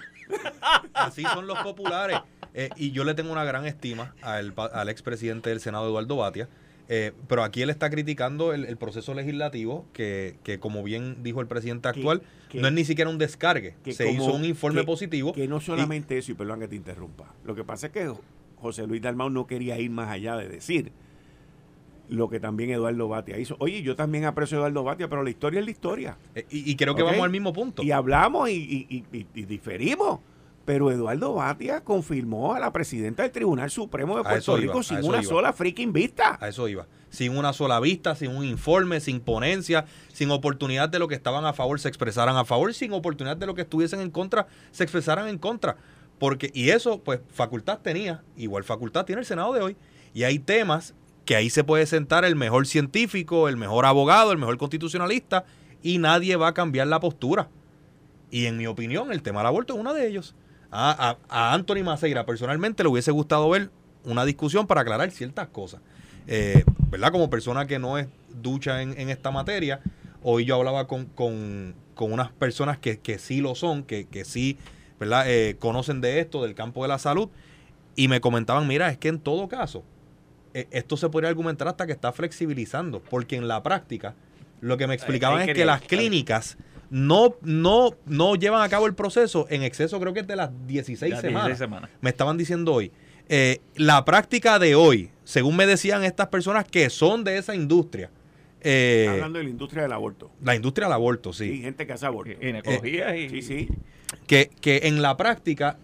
[0.94, 2.18] así son los populares.
[2.54, 6.48] Eh, y yo le tengo una gran estima al, al expresidente del Senado, Eduardo Batia.
[6.88, 11.42] eh, pero aquí él está criticando el, el proceso legislativo que, que, como bien dijo
[11.42, 13.74] el presidente actual, que- no es ni siquiera un descargue.
[13.84, 15.34] que Se como- hizo un informe positivo.
[15.34, 17.34] Que no y- solamente eso, y perdón que te interrumpa.
[17.44, 18.10] Lo que pasa es que
[18.56, 20.90] José Luis Dalmau no quería ir más allá de decir
[22.08, 23.56] lo que también Eduardo Batia hizo.
[23.58, 26.16] Oye, yo también aprecio a Eduardo Batia, pero la historia es la historia.
[26.34, 27.82] eh, y, y creo que vamos al mismo punto.
[27.82, 30.20] Y hablamos y, y- y- y- y diferimos.
[30.64, 35.22] pero Eduardo Batia confirmó a la presidenta del Tribunal Supremo de Puerto Rico sin una
[35.28, 36.36] sola freaking vista.
[36.40, 36.86] A eso iba.
[37.08, 41.44] Sin una sola vista, sin un informe, sin ponencia, sin oportunidad de lo que estaban
[41.44, 44.82] a favor se expresaran a favor, sin oportunidad de lo que estuviesen en contra se
[44.82, 45.76] expresaran en contra.
[46.18, 49.76] Porque, y eso, pues, facultad tenía, igual facultad tiene el Senado de hoy.
[50.14, 50.94] Y hay temas
[51.26, 55.44] que ahí se puede sentar el mejor científico, el mejor abogado, el mejor constitucionalista,
[55.82, 57.48] y nadie va a cambiar la postura.
[58.30, 60.34] Y en mi opinión, el tema del aborto es uno de ellos.
[60.70, 63.70] A, Anthony Maceira personalmente le hubiese gustado ver
[64.04, 65.80] una discusión para aclarar ciertas cosas.
[66.28, 67.12] Eh, ¿Verdad?
[67.12, 68.06] Como persona que no es
[68.40, 69.80] ducha en, esta materia,
[70.22, 71.08] hoy yo hablaba con,
[71.98, 74.58] unas personas que, sí lo son, que, que sí
[75.00, 75.24] ¿verdad?
[75.28, 77.28] Eh, conocen de esto, del campo de la salud,
[77.96, 79.82] y me comentaban, mira, es que en todo caso,
[80.70, 84.14] esto se podría argumentar hasta que está flexibilizando, porque en la práctica,
[84.60, 86.56] lo que me explicaban es que las clínicas
[86.90, 90.50] no, no, no llevan a cabo el proceso en exceso, creo que es de las
[90.66, 91.90] 16, semanas.
[92.00, 92.92] Me estaban diciendo hoy.
[93.28, 98.10] Eh, la práctica de hoy, según me decían estas personas que son de esa industria.
[98.60, 100.30] Eh, hablando de la industria del aborto.
[100.42, 101.50] La industria del aborto, sí.
[101.50, 102.32] Sí, gente que hace aborto.
[102.40, 103.28] Ginecología eh, y.
[103.30, 103.68] Sí, sí.
[104.26, 105.78] Que, que en la práctica,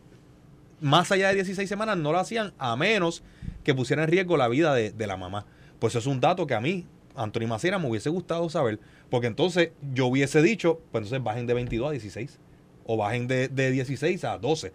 [0.81, 3.25] más allá de 16 semanas, no lo hacían a menos
[3.62, 5.46] que pusiera en riesgo la vida de, de la mamá.
[5.79, 8.79] Pues eso es un dato que a mí, Anthony Macera, me hubiese gustado saber.
[9.11, 12.38] Porque entonces yo hubiese dicho, pues entonces bajen de 22 a 16.
[12.85, 14.72] O bajen de, de 16 a 12.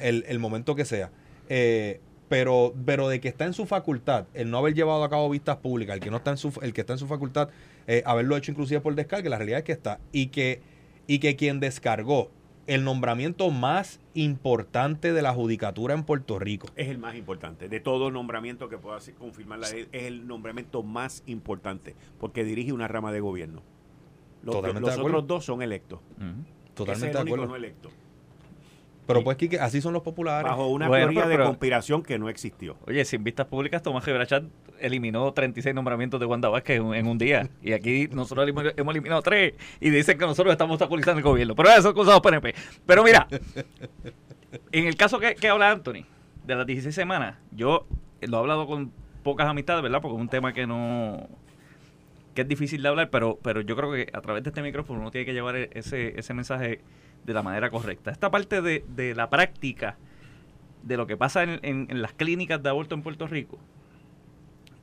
[0.00, 1.10] el, momento que sea.
[1.48, 5.28] Eh, pero, pero de que está en su facultad, el no haber llevado a cabo
[5.28, 7.50] vistas públicas, el que no está en su, el que está en su facultad,
[7.86, 10.00] eh, haberlo hecho inclusive por descarga, la realidad es que está.
[10.10, 10.60] Y que,
[11.06, 12.30] y que quien descargó
[12.66, 16.68] el nombramiento más importante de la judicatura en Puerto Rico.
[16.76, 17.68] Es el más importante.
[17.68, 22.72] De todo nombramiento que pueda confirmar la ley, es el nombramiento más importante, porque dirige
[22.72, 23.62] una rama de gobierno.
[24.42, 26.00] Los, otros dos son electos.
[26.74, 27.46] Totalmente de acuerdo.
[27.46, 27.90] no electo.
[29.06, 30.50] Pero pues, Kike, así son los populares.
[30.50, 32.76] Bajo una teoría de conspiración que no existió.
[32.86, 34.44] Oye, sin vistas públicas, Tomás Gebrachat
[34.80, 37.48] eliminó 36 nombramientos de Wanda Vázquez en, un día.
[37.62, 39.54] Y aquí nosotros hemos eliminado tres.
[39.80, 41.54] Y dicen que nosotros estamos obstaculizando el gobierno.
[41.54, 42.54] Pero eso son cosas PNP.
[42.86, 43.28] Pero mira,
[44.72, 46.04] en el caso que, que habla Anthony,
[46.44, 47.86] de las 16 semanas, yo
[48.22, 48.90] lo he hablado con
[49.22, 50.00] pocas amistades, ¿verdad?
[50.00, 51.28] Porque es un tema que no
[52.34, 55.00] que es difícil de hablar, pero, pero yo creo que a través de este micrófono
[55.00, 56.80] uno tiene que llevar ese, ese mensaje
[57.24, 58.10] de la manera correcta.
[58.10, 59.96] Esta parte de, de la práctica
[60.82, 63.58] de lo que pasa en, en, las clínicas de aborto en Puerto Rico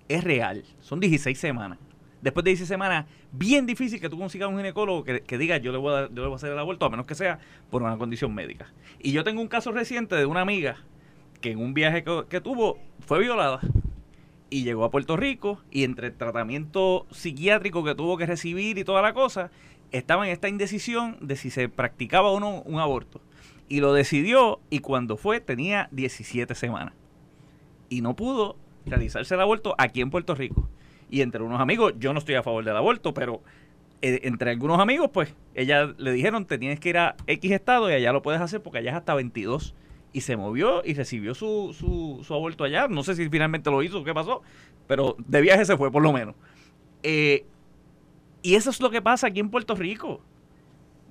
[0.07, 0.63] es real.
[0.81, 1.77] Son 16 semanas.
[2.21, 5.71] Después de 16 semanas, bien difícil que tú consigas un ginecólogo que, que diga yo
[5.71, 7.81] le, voy a, yo le voy a hacer el aborto, a menos que sea por
[7.81, 8.71] una condición médica.
[8.99, 10.77] Y yo tengo un caso reciente de una amiga
[11.39, 13.61] que en un viaje que tuvo fue violada
[14.51, 18.83] y llegó a Puerto Rico y entre el tratamiento psiquiátrico que tuvo que recibir y
[18.83, 19.49] toda la cosa,
[19.91, 23.21] estaba en esta indecisión de si se practicaba o no un aborto.
[23.67, 26.93] Y lo decidió y cuando fue tenía 17 semanas.
[27.89, 30.69] Y no pudo realizarse el aborto aquí en Puerto Rico.
[31.09, 33.41] Y entre unos amigos, yo no estoy a favor del aborto, pero
[34.01, 37.89] eh, entre algunos amigos, pues, ella le dijeron, te tienes que ir a X estado
[37.89, 39.75] y allá lo puedes hacer porque allá es hasta 22
[40.13, 42.87] y se movió y recibió su, su, su aborto allá.
[42.87, 44.41] No sé si finalmente lo hizo qué pasó,
[44.87, 46.35] pero de viaje se fue por lo menos.
[47.03, 47.45] Eh,
[48.41, 50.21] y eso es lo que pasa aquí en Puerto Rico.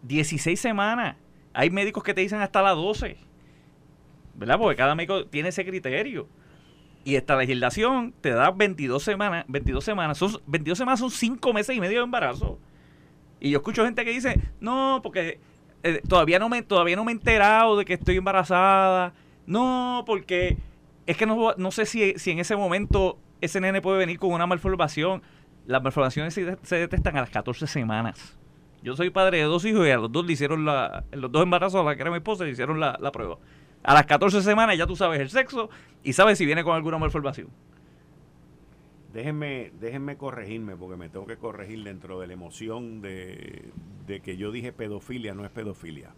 [0.02, 1.16] 16 semanas.
[1.52, 3.16] Hay médicos que te dicen hasta las 12.
[4.34, 4.58] ¿Verdad?
[4.58, 6.28] Porque cada médico tiene ese criterio.
[7.04, 9.44] Y esta legislación te da 22 semanas.
[9.48, 12.58] 22 semanas son, 22 semanas son 5 meses y medio de embarazo.
[13.40, 15.40] Y yo escucho gente que dice, no, porque
[15.82, 19.14] eh, todavía, no me, todavía no me he enterado de que estoy embarazada.
[19.46, 20.58] No, porque
[21.06, 24.32] es que no, no sé si, si en ese momento ese nene puede venir con
[24.32, 25.22] una malformación.
[25.66, 28.36] Las malformaciones se, detectan a las 14 semanas.
[28.82, 31.42] Yo soy padre de dos hijos y a los dos le hicieron la, los dos
[31.42, 33.38] embarazos a la que era mi esposa le hicieron la, la prueba.
[33.82, 35.70] A las 14 semanas ya tú sabes el sexo
[36.02, 37.48] y sabes si viene con alguna malformación.
[39.12, 43.72] Déjenme, déjenme corregirme, porque me tengo que corregir dentro de la emoción de,
[44.22, 46.10] que yo dije pedofilia, no es pedofilia.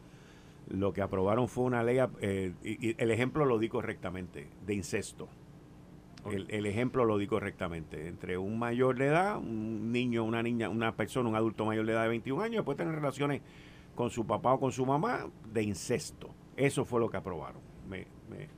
[0.69, 5.29] Lo que aprobaron fue una ley, eh, y, el ejemplo lo di correctamente, de incesto.
[6.31, 8.07] El, ejemplo lo di correctamente.
[8.07, 11.93] Entre un mayor de edad, un niño, una niña, una persona, un adulto mayor de
[11.93, 13.43] edad de 21 años, puede tener relaciones
[13.95, 16.31] con su papá o con su mamá de incesto.
[16.57, 17.61] Eso fue lo que aprobaron.
[17.89, 18.49] Me, me,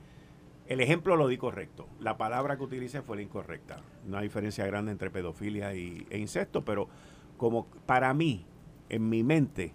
[0.67, 1.87] el ejemplo lo di correcto.
[1.99, 3.81] La palabra que utilicé fue la incorrecta.
[4.05, 6.87] No hay diferencia grande entre pedofilia y, e incesto, pero
[7.37, 8.45] como para mí,
[8.89, 9.73] en mi mente,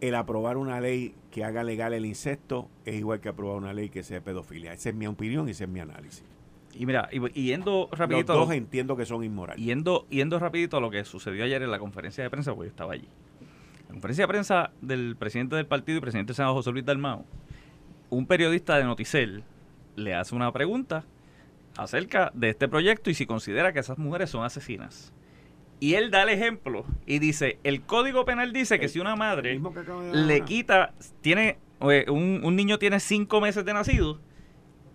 [0.00, 3.88] el aprobar una ley que haga legal el incesto es igual que aprobar una ley
[3.88, 4.72] que sea pedofilia.
[4.72, 6.24] Esa es mi opinión y ese es mi análisis.
[6.74, 8.34] Y mira, y, yendo rapidito...
[8.34, 9.64] Los dos entiendo que son inmorales.
[9.64, 12.70] Yendo, yendo rapidito a lo que sucedió ayer en la conferencia de prensa, porque yo
[12.70, 13.08] estaba allí.
[13.88, 17.24] conferencia de prensa del presidente del partido y presidente del Senado, José Luis Dalmao,
[18.10, 19.42] un periodista de Noticel
[19.96, 21.04] le hace una pregunta
[21.76, 25.12] acerca de este proyecto y si considera que esas mujeres son asesinas.
[25.80, 29.60] Y él da el ejemplo y dice, el Código Penal dice que si una madre
[30.12, 34.18] le quita, tiene, un, un niño tiene cinco meses de nacido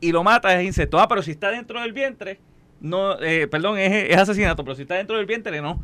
[0.01, 0.99] y lo mata es incesto.
[0.99, 2.41] Ah, pero si está dentro del vientre,
[2.81, 5.81] no, eh, perdón, es, es, asesinato, pero si está dentro del vientre, no.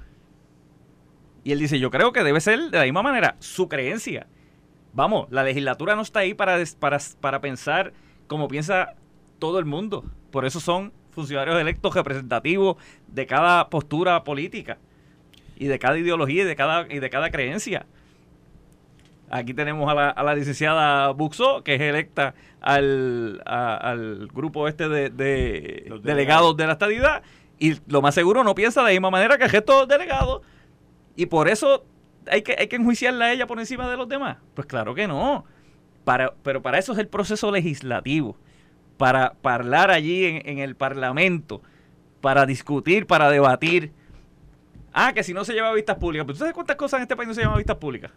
[1.45, 4.27] Y él dice, yo creo que debe ser de la misma manera su creencia.
[4.91, 7.93] Vamos, la legislatura no está ahí para, para, para pensar
[8.27, 8.95] como piensa
[9.39, 10.03] todo el mundo.
[10.31, 12.75] Por eso son funcionarios electos representativos
[13.07, 14.77] de cada postura política
[15.59, 17.85] y de cada ideología y de cada, y de cada creencia.
[19.29, 24.89] Aquí tenemos a la, a la licenciada Buxo, que es electa al, al grupo este
[24.89, 25.09] de,
[26.01, 26.57] delegados.
[26.57, 27.21] de la estadidad,
[27.59, 30.41] y lo más seguro no piensa de la misma manera que el resto de delegados,
[31.15, 31.85] y por eso
[32.31, 34.37] hay que, hay que enjuiciarla a ella por encima de los demás.
[34.55, 35.45] Pues claro que no.
[36.05, 38.37] Para, pero para eso es el proceso legislativo,
[38.97, 41.61] para hablar allí en, en el Parlamento,
[42.21, 43.91] para discutir, para debatir.
[44.93, 46.25] Ah, que si no se lleva a vistas públicas.
[46.25, 48.11] ¿Pero tú sabes cuántas cosas en este país no se llaman a vistas públicas?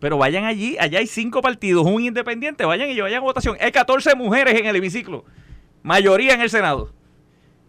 [0.00, 3.56] Pero vayan allí, allá hay cinco partidos, un independiente, vayan y vayan a votación.
[3.60, 5.24] Hay 14 mujeres en el hemiciclo,
[5.82, 6.92] mayoría en el Senado.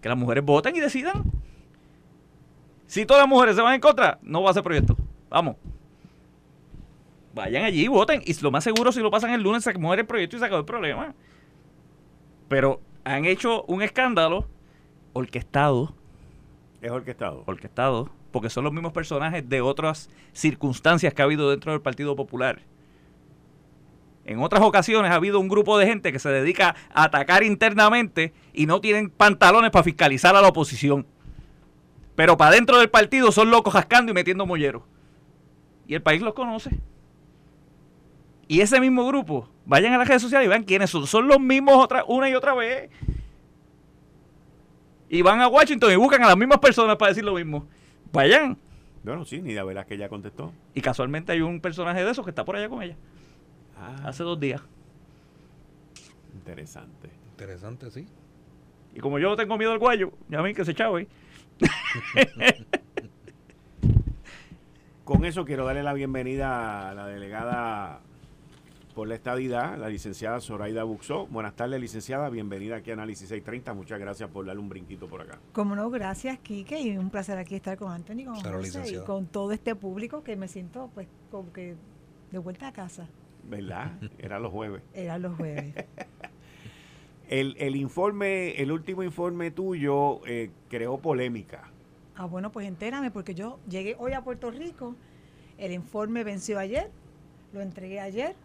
[0.01, 1.23] Que las mujeres voten y decidan.
[2.87, 4.97] Si todas las mujeres se van en contra, no va a ser proyecto.
[5.29, 5.57] Vamos.
[7.33, 8.21] Vayan allí, voten.
[8.25, 10.45] Y lo más seguro, si lo pasan el lunes, se muere el proyecto y se
[10.45, 11.13] acabó el problema.
[12.47, 14.47] Pero han hecho un escándalo
[15.13, 15.95] orquestado.
[16.81, 17.43] Es orquestado.
[17.45, 22.15] Orquestado porque son los mismos personajes de otras circunstancias que ha habido dentro del Partido
[22.15, 22.61] Popular.
[24.25, 28.33] En otras ocasiones ha habido un grupo de gente que se dedica a atacar internamente
[28.53, 31.05] y no tienen pantalones para fiscalizar a la oposición.
[32.15, 34.83] Pero para dentro del partido son locos jascando y metiendo molleros.
[35.87, 36.79] Y el país los conoce.
[38.47, 41.07] Y ese mismo grupo, vayan a las redes sociales y vean quiénes son.
[41.07, 42.89] Son los mismos otra, una y otra vez.
[45.13, 47.67] Y van a Washington y buscan a las mismas personas para decir lo mismo.
[48.13, 48.57] Vayan.
[49.03, 50.53] Bueno, sí, ni de verdad que ella contestó.
[50.73, 52.95] Y casualmente hay un personaje de esos que está por allá con ella.
[53.77, 54.03] Ah.
[54.05, 54.61] Hace dos días.
[56.33, 57.09] Interesante.
[57.31, 58.07] Interesante, sí.
[58.95, 61.07] Y como yo tengo miedo al guayo, ya ven que se echaba ahí.
[65.03, 67.99] con eso quiero darle la bienvenida a la delegada
[69.01, 71.25] por la estadidad, la licenciada Zoraida Buxó.
[71.25, 72.29] Buenas tardes, licenciada.
[72.29, 73.73] Bienvenida aquí a Análisis 630.
[73.73, 75.39] Muchas gracias por darle un brinquito por acá.
[75.53, 76.79] Como no, gracias, Quique.
[76.79, 78.37] Y un placer aquí estar con Anthony, con
[78.85, 81.73] y con todo este público que me siento, pues, como que
[82.31, 83.07] de vuelta a casa.
[83.49, 83.91] ¿Verdad?
[84.19, 84.83] Era los jueves.
[84.93, 85.73] Era los jueves.
[87.27, 91.71] el, el, informe, el último informe tuyo eh, creó polémica.
[92.15, 94.95] Ah, bueno, pues entérame, porque yo llegué hoy a Puerto Rico,
[95.57, 96.91] el informe venció ayer,
[97.51, 98.35] lo entregué ayer,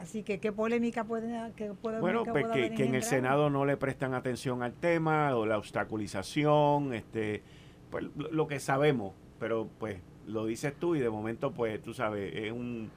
[0.00, 3.66] Así que, ¿qué polémica puede, que puede Bueno, pues que, que en el Senado no
[3.66, 7.42] le prestan atención al tema, o la obstaculización, este,
[7.90, 12.32] pues lo que sabemos, pero pues lo dices tú y de momento, pues tú sabes,
[12.34, 12.90] es un,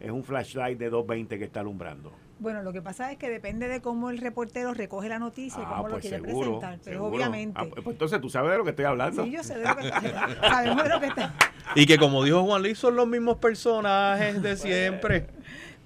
[0.00, 2.12] es un flashlight de 220 que está alumbrando.
[2.40, 5.66] Bueno, lo que pasa es que depende de cómo el reportero recoge la noticia y
[5.66, 6.78] cómo lo pues quiere presentar.
[6.82, 7.60] Pero obviamente.
[7.60, 9.24] Ah, pues entonces tú sabes de lo que estoy hablando.
[9.24, 11.34] Sí, yo sé de lo que estoy Sabemos de lo que está.
[11.74, 15.26] Y que como dijo Juan Luis, son los mismos personajes de siempre.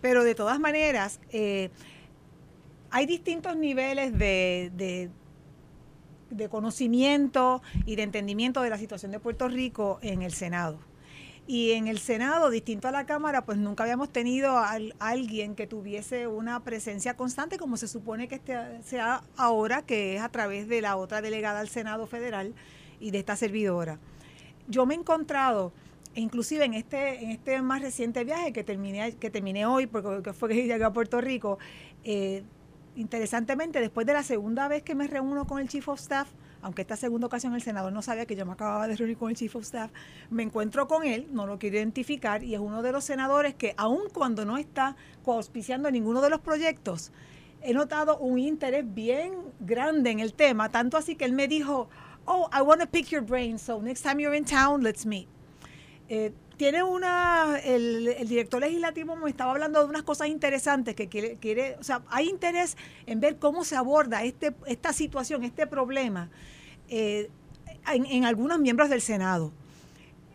[0.04, 1.70] Pero de todas maneras, eh,
[2.90, 4.70] hay distintos niveles de,
[6.28, 10.78] de, conocimiento y de entendimiento de la situación de Puerto Rico en el Senado.
[11.46, 15.66] Y en el Senado, distinto a la Cámara, pues nunca habíamos tenido a, alguien que
[15.66, 20.68] tuviese una presencia constante como se supone que este, sea ahora, que es a través
[20.68, 22.52] de la otra delegada al Senado Federal
[23.00, 23.98] y de esta servidora.
[24.68, 25.72] Yo me he encontrado
[26.14, 30.48] inclusive en este, en este más reciente viaje que terminé, que terminé hoy, porque fue
[30.48, 31.58] que llegué a Puerto Rico,
[32.04, 32.42] eh,
[32.96, 36.28] interesantemente, después de la segunda vez que me reúno con el Chief of Staff,
[36.62, 39.30] aunque esta segunda ocasión el senador no sabía que yo me acababa de reunir con
[39.30, 39.90] el Chief of Staff,
[40.30, 43.74] me encuentro con él, no lo quiero identificar, y es uno de los senadores que,
[43.76, 47.12] aun cuando no está coauspiciando ninguno de los proyectos,
[47.62, 51.88] he notado un interés bien grande en el tema, tanto así que él me dijo,
[52.26, 55.33] oh, I want to pick your brain, so next time you're in town, let's meet.
[56.08, 61.36] Eh, tiene una, el, director legislativo me estaba hablando de unas cosas interesantes que quiere,
[61.36, 62.76] quiere, o sea, hay interés
[63.06, 66.30] en ver cómo se aborda este, esta situación, este problema
[66.88, 67.28] eh,
[67.92, 69.50] en, algunos miembros del Senado.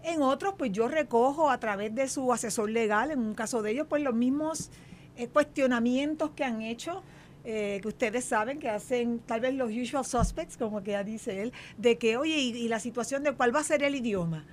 [0.03, 3.71] En otros, pues yo recojo a través de su asesor legal, en un caso de
[3.71, 4.71] ellos, pues los mismos
[5.15, 7.03] eh, cuestionamientos que han hecho,
[7.45, 11.53] que ustedes saben que hacen tal vez los usual suspects, como que ya dice él,
[11.77, 14.45] de que, oye, y la situación de cuál va a ser el idioma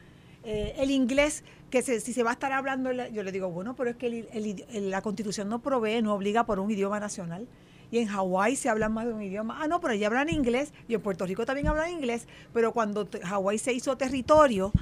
[0.47, 3.51] eh, el inglés, que se- si se va a estar hablando, la- yo le digo,
[3.51, 6.71] bueno, pero es que el- el el- la constitución no provee, no obliga por un
[6.71, 7.47] idioma nacional.
[7.91, 9.59] Y en Hawái se habla más de un idioma.
[9.63, 10.73] Ah, no, pero allí hablan inglés.
[10.89, 12.27] Y en Puerto Rico también hablan inglés.
[12.53, 14.73] Pero cuando Hawái se hizo territorio,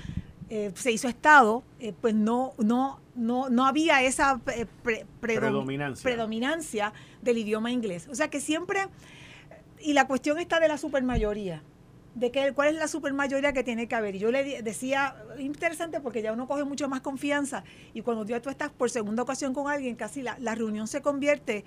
[0.50, 5.38] eh, se hizo Estado, eh, pues no, no, no, no había esa eh, pre- predom-
[5.40, 6.02] Predominancia.
[6.02, 6.92] predominancia
[7.22, 8.08] del idioma inglés.
[8.10, 8.80] O sea que siempre,
[9.80, 11.62] y la cuestión está de la supermayoría,
[12.14, 14.14] de que, cuál es la supermayoría que tiene que haber.
[14.14, 18.50] Y yo le decía, interesante porque ya uno coge mucho más confianza y cuando tú
[18.50, 21.64] estás por segunda ocasión con alguien, casi la, la reunión se convierte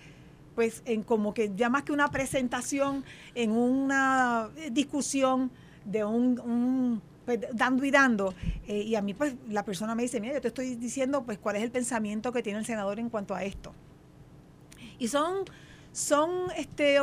[0.56, 3.04] pues en como que ya más que una presentación,
[3.36, 5.52] en una discusión
[5.86, 8.34] de un, pues, dando y dando.
[8.68, 11.38] Eh, y a mí pues la persona me dice, mira, yo te estoy diciendo pues
[11.38, 13.72] cuál es el pensamiento que tiene el senador en cuanto a esto.
[14.98, 15.46] Y son,
[15.92, 16.98] son este,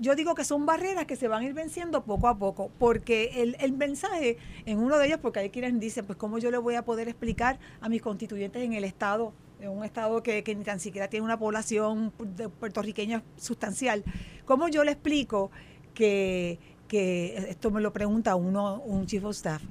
[0.00, 3.42] yo digo que son barreras que se van a ir venciendo poco a poco, porque
[3.42, 6.58] el, el mensaje en uno de ellos, porque hay quienes dicen, pues cómo yo le
[6.58, 10.54] voy a poder explicar a mis constituyentes en el Estado, en un Estado que, que
[10.54, 12.12] ni tan siquiera tiene una población
[12.58, 14.04] puertorriqueña sustancial,
[14.44, 15.50] cómo yo le explico
[15.94, 19.62] que, que esto me lo pregunta uno, un chief of staff,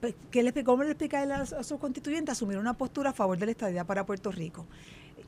[0.00, 3.46] pues, ¿qué le, ¿cómo le explica a sus constituyentes asumir una postura a favor de
[3.46, 4.66] la estadidad para Puerto Rico?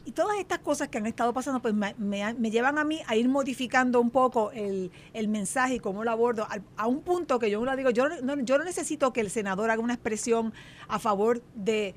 [0.06, 3.00] Y todas estas cosas que han estado pasando, pues me, me- me llevan a mí
[3.08, 7.02] a ir modificando un poco el, el mensaje y cómo lo abordo, al- a, un
[7.02, 9.94] punto que yo no digo, yo no, yo no necesito que el senador haga una
[9.94, 10.52] expresión
[10.86, 11.96] a favor de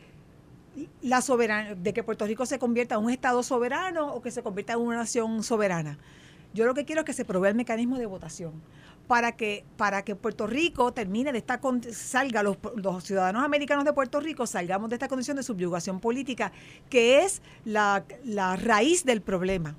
[1.04, 4.42] la soberanía, de que Puerto Rico se convierta en un Estado soberano o que se
[4.42, 6.00] convierta en una nación soberana.
[6.54, 8.54] Yo lo que quiero es que se provea el mecanismo de votación
[9.10, 11.60] para que para que Puerto Rico termine de esta
[11.92, 16.52] salga los, los ciudadanos americanos de Puerto Rico salgamos de esta condición de subyugación política
[16.92, 19.76] que es la, la raíz del problema.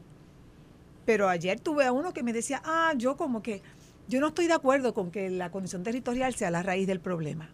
[1.07, 3.63] Pero ayer tuve a uno que me decía, ah, yo como que
[4.09, 7.51] yo no estoy de acuerdo con que la condición territorial sea la raíz del problema.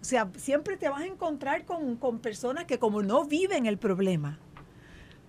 [0.00, 3.78] O sea, siempre te vas a encontrar con, con personas que como no viven el
[3.78, 4.40] problema,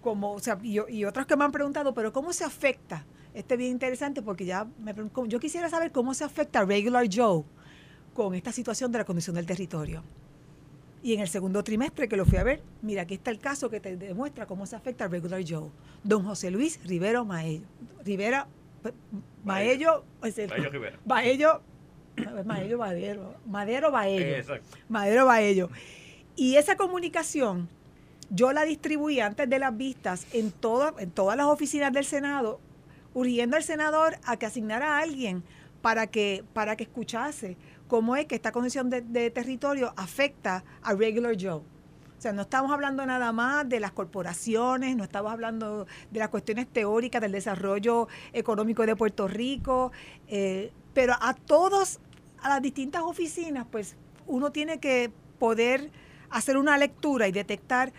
[0.02, 3.06] como, o sea, y, y otros que me han preguntado, pero ¿cómo se afecta?
[3.38, 4.96] Este es bien interesante porque ya me
[5.28, 7.44] yo quisiera saber cómo se afecta a Regular Joe
[8.16, 10.02] con esta situación de la condición del territorio.
[11.04, 13.70] Y en el segundo trimestre que lo fui a ver, mira, aquí está el caso
[13.70, 15.70] que te demuestra cómo se afecta a Regular Joe.
[16.04, 17.62] Don José Luis Rivero Maello.
[18.04, 18.48] Rivera,
[19.44, 21.00] Maello, Maello Rivera.
[21.06, 21.62] Baello,
[22.44, 24.56] Maello Madero, Madero Baello.
[24.90, 25.70] Madero Baello.
[26.36, 27.70] Y esa comunicación
[28.30, 32.60] yo la distribuí antes de las vistas en, todas en todas las oficinas del Senado,
[33.18, 35.43] urgiendo al senador a que asignara a alguien
[35.82, 37.57] para que, para que escuchase
[37.88, 41.55] cómo es que esta condición de, territorio afecta a Regular Joe.
[41.61, 46.30] O sea, no estamos hablando nada más de las corporaciones, no estamos hablando de las
[46.30, 49.91] cuestiones teóricas del desarrollo económico de Puerto Rico,
[50.28, 51.99] eh, pero a todos,
[52.39, 53.95] a las distintas oficinas, pues
[54.28, 55.89] uno tiene que poder
[56.30, 57.93] hacer una lectura y detectar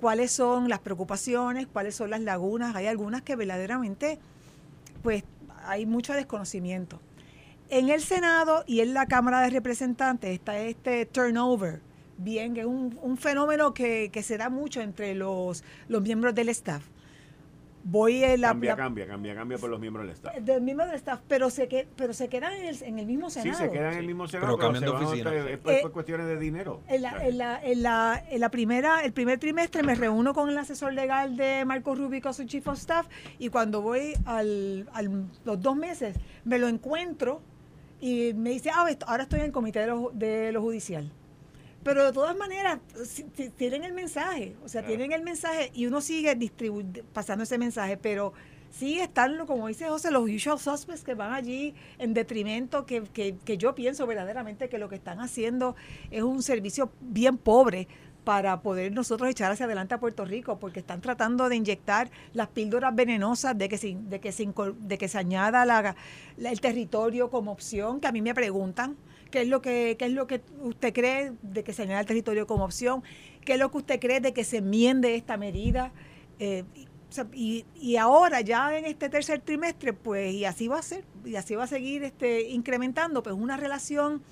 [0.00, 2.74] cuáles son las preocupaciones, cuáles son las lagunas.
[2.74, 4.18] Hay algunas que verdaderamente,
[5.04, 5.22] pues
[5.66, 6.98] hay mucho desconocimiento.
[7.68, 11.82] En el Senado y en la Cámara de Representantes está este turnover,
[12.16, 16.34] bien, que es un, un fenómeno que, que se da mucho entre los, los miembros
[16.34, 16.82] del staff.
[17.86, 20.40] Voy en la, Cambia, la- cambia, cambia, cambia por los miembros del Estado.
[20.40, 23.28] del mismo del staff, pero se, que, pero se quedan en el, en el mismo
[23.28, 23.58] Sí, Senado.
[23.62, 25.30] se quedan en el mismo Senado, Pero cambian se a oficina.
[25.30, 26.80] otra- Es por, Eh, por cuestiones de dinero.
[26.88, 30.48] En la, en la, en la, en la primera, el primer trimestre me reúno con
[30.48, 33.06] el asesor legal de Marco Rubio, su chief of staff,
[33.38, 37.42] y cuando voy al, al- los dos meses, me lo encuentro
[38.00, 41.12] y me dice, ah, esto- ahora estoy en el comité de lo, de lo judicial.
[41.84, 42.78] Pero de todas maneras,
[43.56, 46.34] tienen el mensaje, o sea, tienen el mensaje y uno sigue
[47.12, 48.32] pasando ese mensaje, pero
[48.70, 53.36] sí están, como dice José, los usual suspects que van allí en detrimento, que, que,
[53.44, 55.76] que yo pienso verdaderamente que lo que están haciendo
[56.10, 57.86] es un servicio bien pobre
[58.24, 62.48] para poder nosotros echar hacia adelante a Puerto Rico, porque están tratando de inyectar las
[62.48, 64.48] píldoras venenosas de que se, de que se,
[64.80, 65.94] de que se añada la-
[66.38, 68.96] la- el territorio como opción, que a mí me preguntan,
[69.34, 72.06] ¿qué es lo que, qué es lo que usted cree de que se añada el
[72.06, 73.02] territorio como opción?
[73.44, 75.90] ¿Qué es lo que usted cree de que se enmiende esta medida?
[76.38, 76.62] Eh,
[77.34, 81.56] y ahora ya en este tercer trimestre, pues, y así va a ser, y así
[81.56, 84.22] va a seguir este, incrementando, pues una relación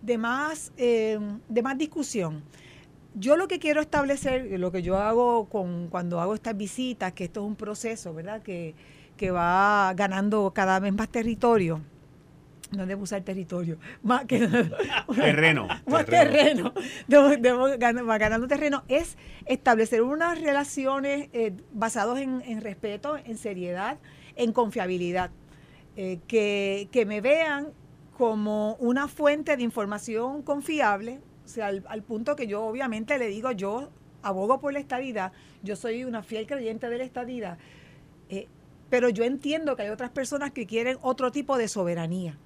[0.00, 1.18] de más, eh,
[1.50, 2.42] de más discusión.
[3.14, 7.24] Yo lo que quiero establecer, lo que yo hago con, cuando hago estas visitas, que
[7.24, 8.40] esto es un proceso, ¿verdad?
[8.40, 8.74] Que,
[9.18, 11.82] que va ganando cada vez más territorio.
[12.72, 14.40] No debo usar territorio, más que
[15.14, 15.68] Terreno.
[15.86, 16.72] más terreno,
[17.06, 23.16] debo- debo gan- va ganando terreno, es establecer unas relaciones eh, basadas en, en respeto,
[23.16, 23.98] en seriedad,
[24.34, 25.30] en confiabilidad,
[25.96, 27.68] eh, que, que me vean
[28.18, 33.28] como una fuente de información confiable O sea, al, al punto que yo obviamente le
[33.28, 33.90] digo, yo
[34.22, 35.30] abogo por la estadidad,
[35.62, 37.58] yo soy una fiel creyente de la estadidad,
[38.28, 38.48] eh,
[38.90, 42.36] pero yo entiendo que hay otras personas que quieren otro tipo de soberanía,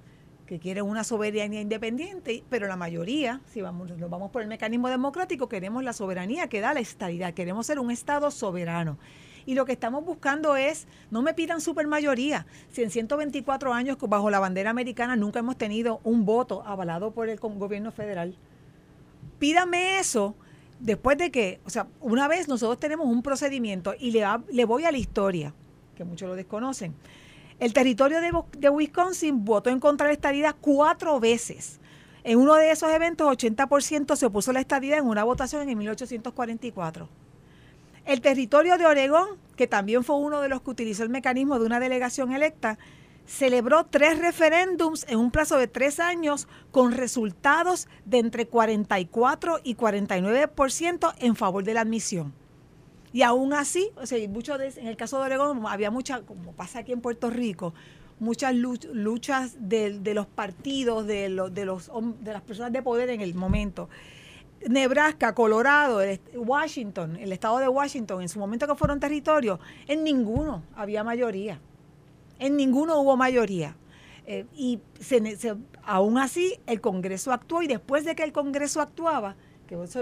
[0.51, 4.89] que quieren una soberanía independiente, pero la mayoría, si vamos, nos vamos por el mecanismo
[4.89, 8.97] democrático, queremos la soberanía que da la estadidad, queremos ser un Estado soberano.
[9.45, 12.45] Y lo que estamos buscando es, no me pidan supermayoría.
[12.69, 17.29] Si en 124 años bajo la bandera americana nunca hemos tenido un voto avalado por
[17.29, 18.35] el gobierno federal,
[19.39, 20.35] pídame eso
[20.81, 24.83] después de que, o sea, una vez nosotros tenemos un procedimiento y le, le voy
[24.83, 25.53] a la historia,
[25.95, 26.93] que muchos lo desconocen.
[27.61, 31.79] El territorio de, Wisconsin votó en contra de la estadidad cuatro veces.
[32.23, 35.77] En uno de esos eventos, 80% se opuso a la estadidad en una votación en
[35.77, 37.07] 1844.
[38.07, 41.67] El territorio de Oregón, que también fue uno de los que utilizó el mecanismo de
[41.67, 42.79] una delegación electa,
[43.27, 49.75] celebró tres referéndums en un plazo de tres años con resultados de entre 44 y
[49.75, 52.40] 49% en favor de la admisión.
[53.13, 56.79] Y aún así, o sea, mucho en el caso de Oregón había mucha, como pasa
[56.79, 57.73] aquí en Puerto Rico,
[58.19, 63.21] muchas luchas de, de los partidos, de, los, de, de las personas de poder en
[63.21, 63.89] el momento.
[64.69, 66.01] Nebraska, Colorado,
[66.35, 71.59] Washington, el estado de Washington, en su momento que fueron territorios, en ninguno había mayoría.
[72.37, 73.75] En ninguno hubo mayoría.
[74.27, 74.79] Eh, y
[75.83, 79.35] aún así el Congreso actuó y después de que el Congreso actuaba,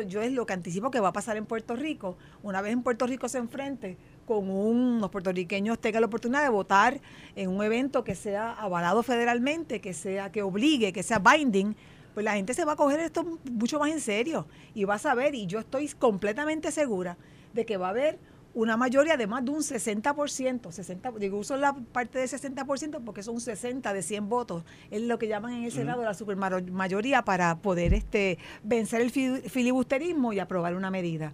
[0.07, 2.82] yo es lo que anticipo que va a pasar en Puerto Rico, una vez en
[2.82, 6.99] Puerto Rico se enfrente con unos puertorriqueños tengan la oportunidad de votar
[7.36, 11.76] en un evento que sea avalado federalmente, que sea que obligue, que sea binding,
[12.13, 14.99] pues la gente se va a coger esto mucho más en serio y va a
[14.99, 17.17] saber, y yo estoy completamente segura
[17.53, 18.20] de que va a haber
[18.53, 23.23] una mayoría de más de un 60%, 60, digo, uso la parte de 60% porque
[23.23, 27.59] son 60 de 100 votos, es lo que llaman en el Senado la supermayoría para
[27.59, 31.31] poder este vencer el filibusterismo y aprobar una medida.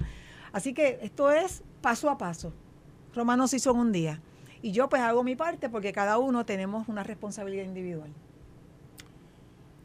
[0.51, 2.53] Así que esto es paso a paso.
[3.13, 4.21] Romanos hizo en un día.
[4.61, 8.09] Y yo pues hago mi parte porque cada uno tenemos una responsabilidad individual.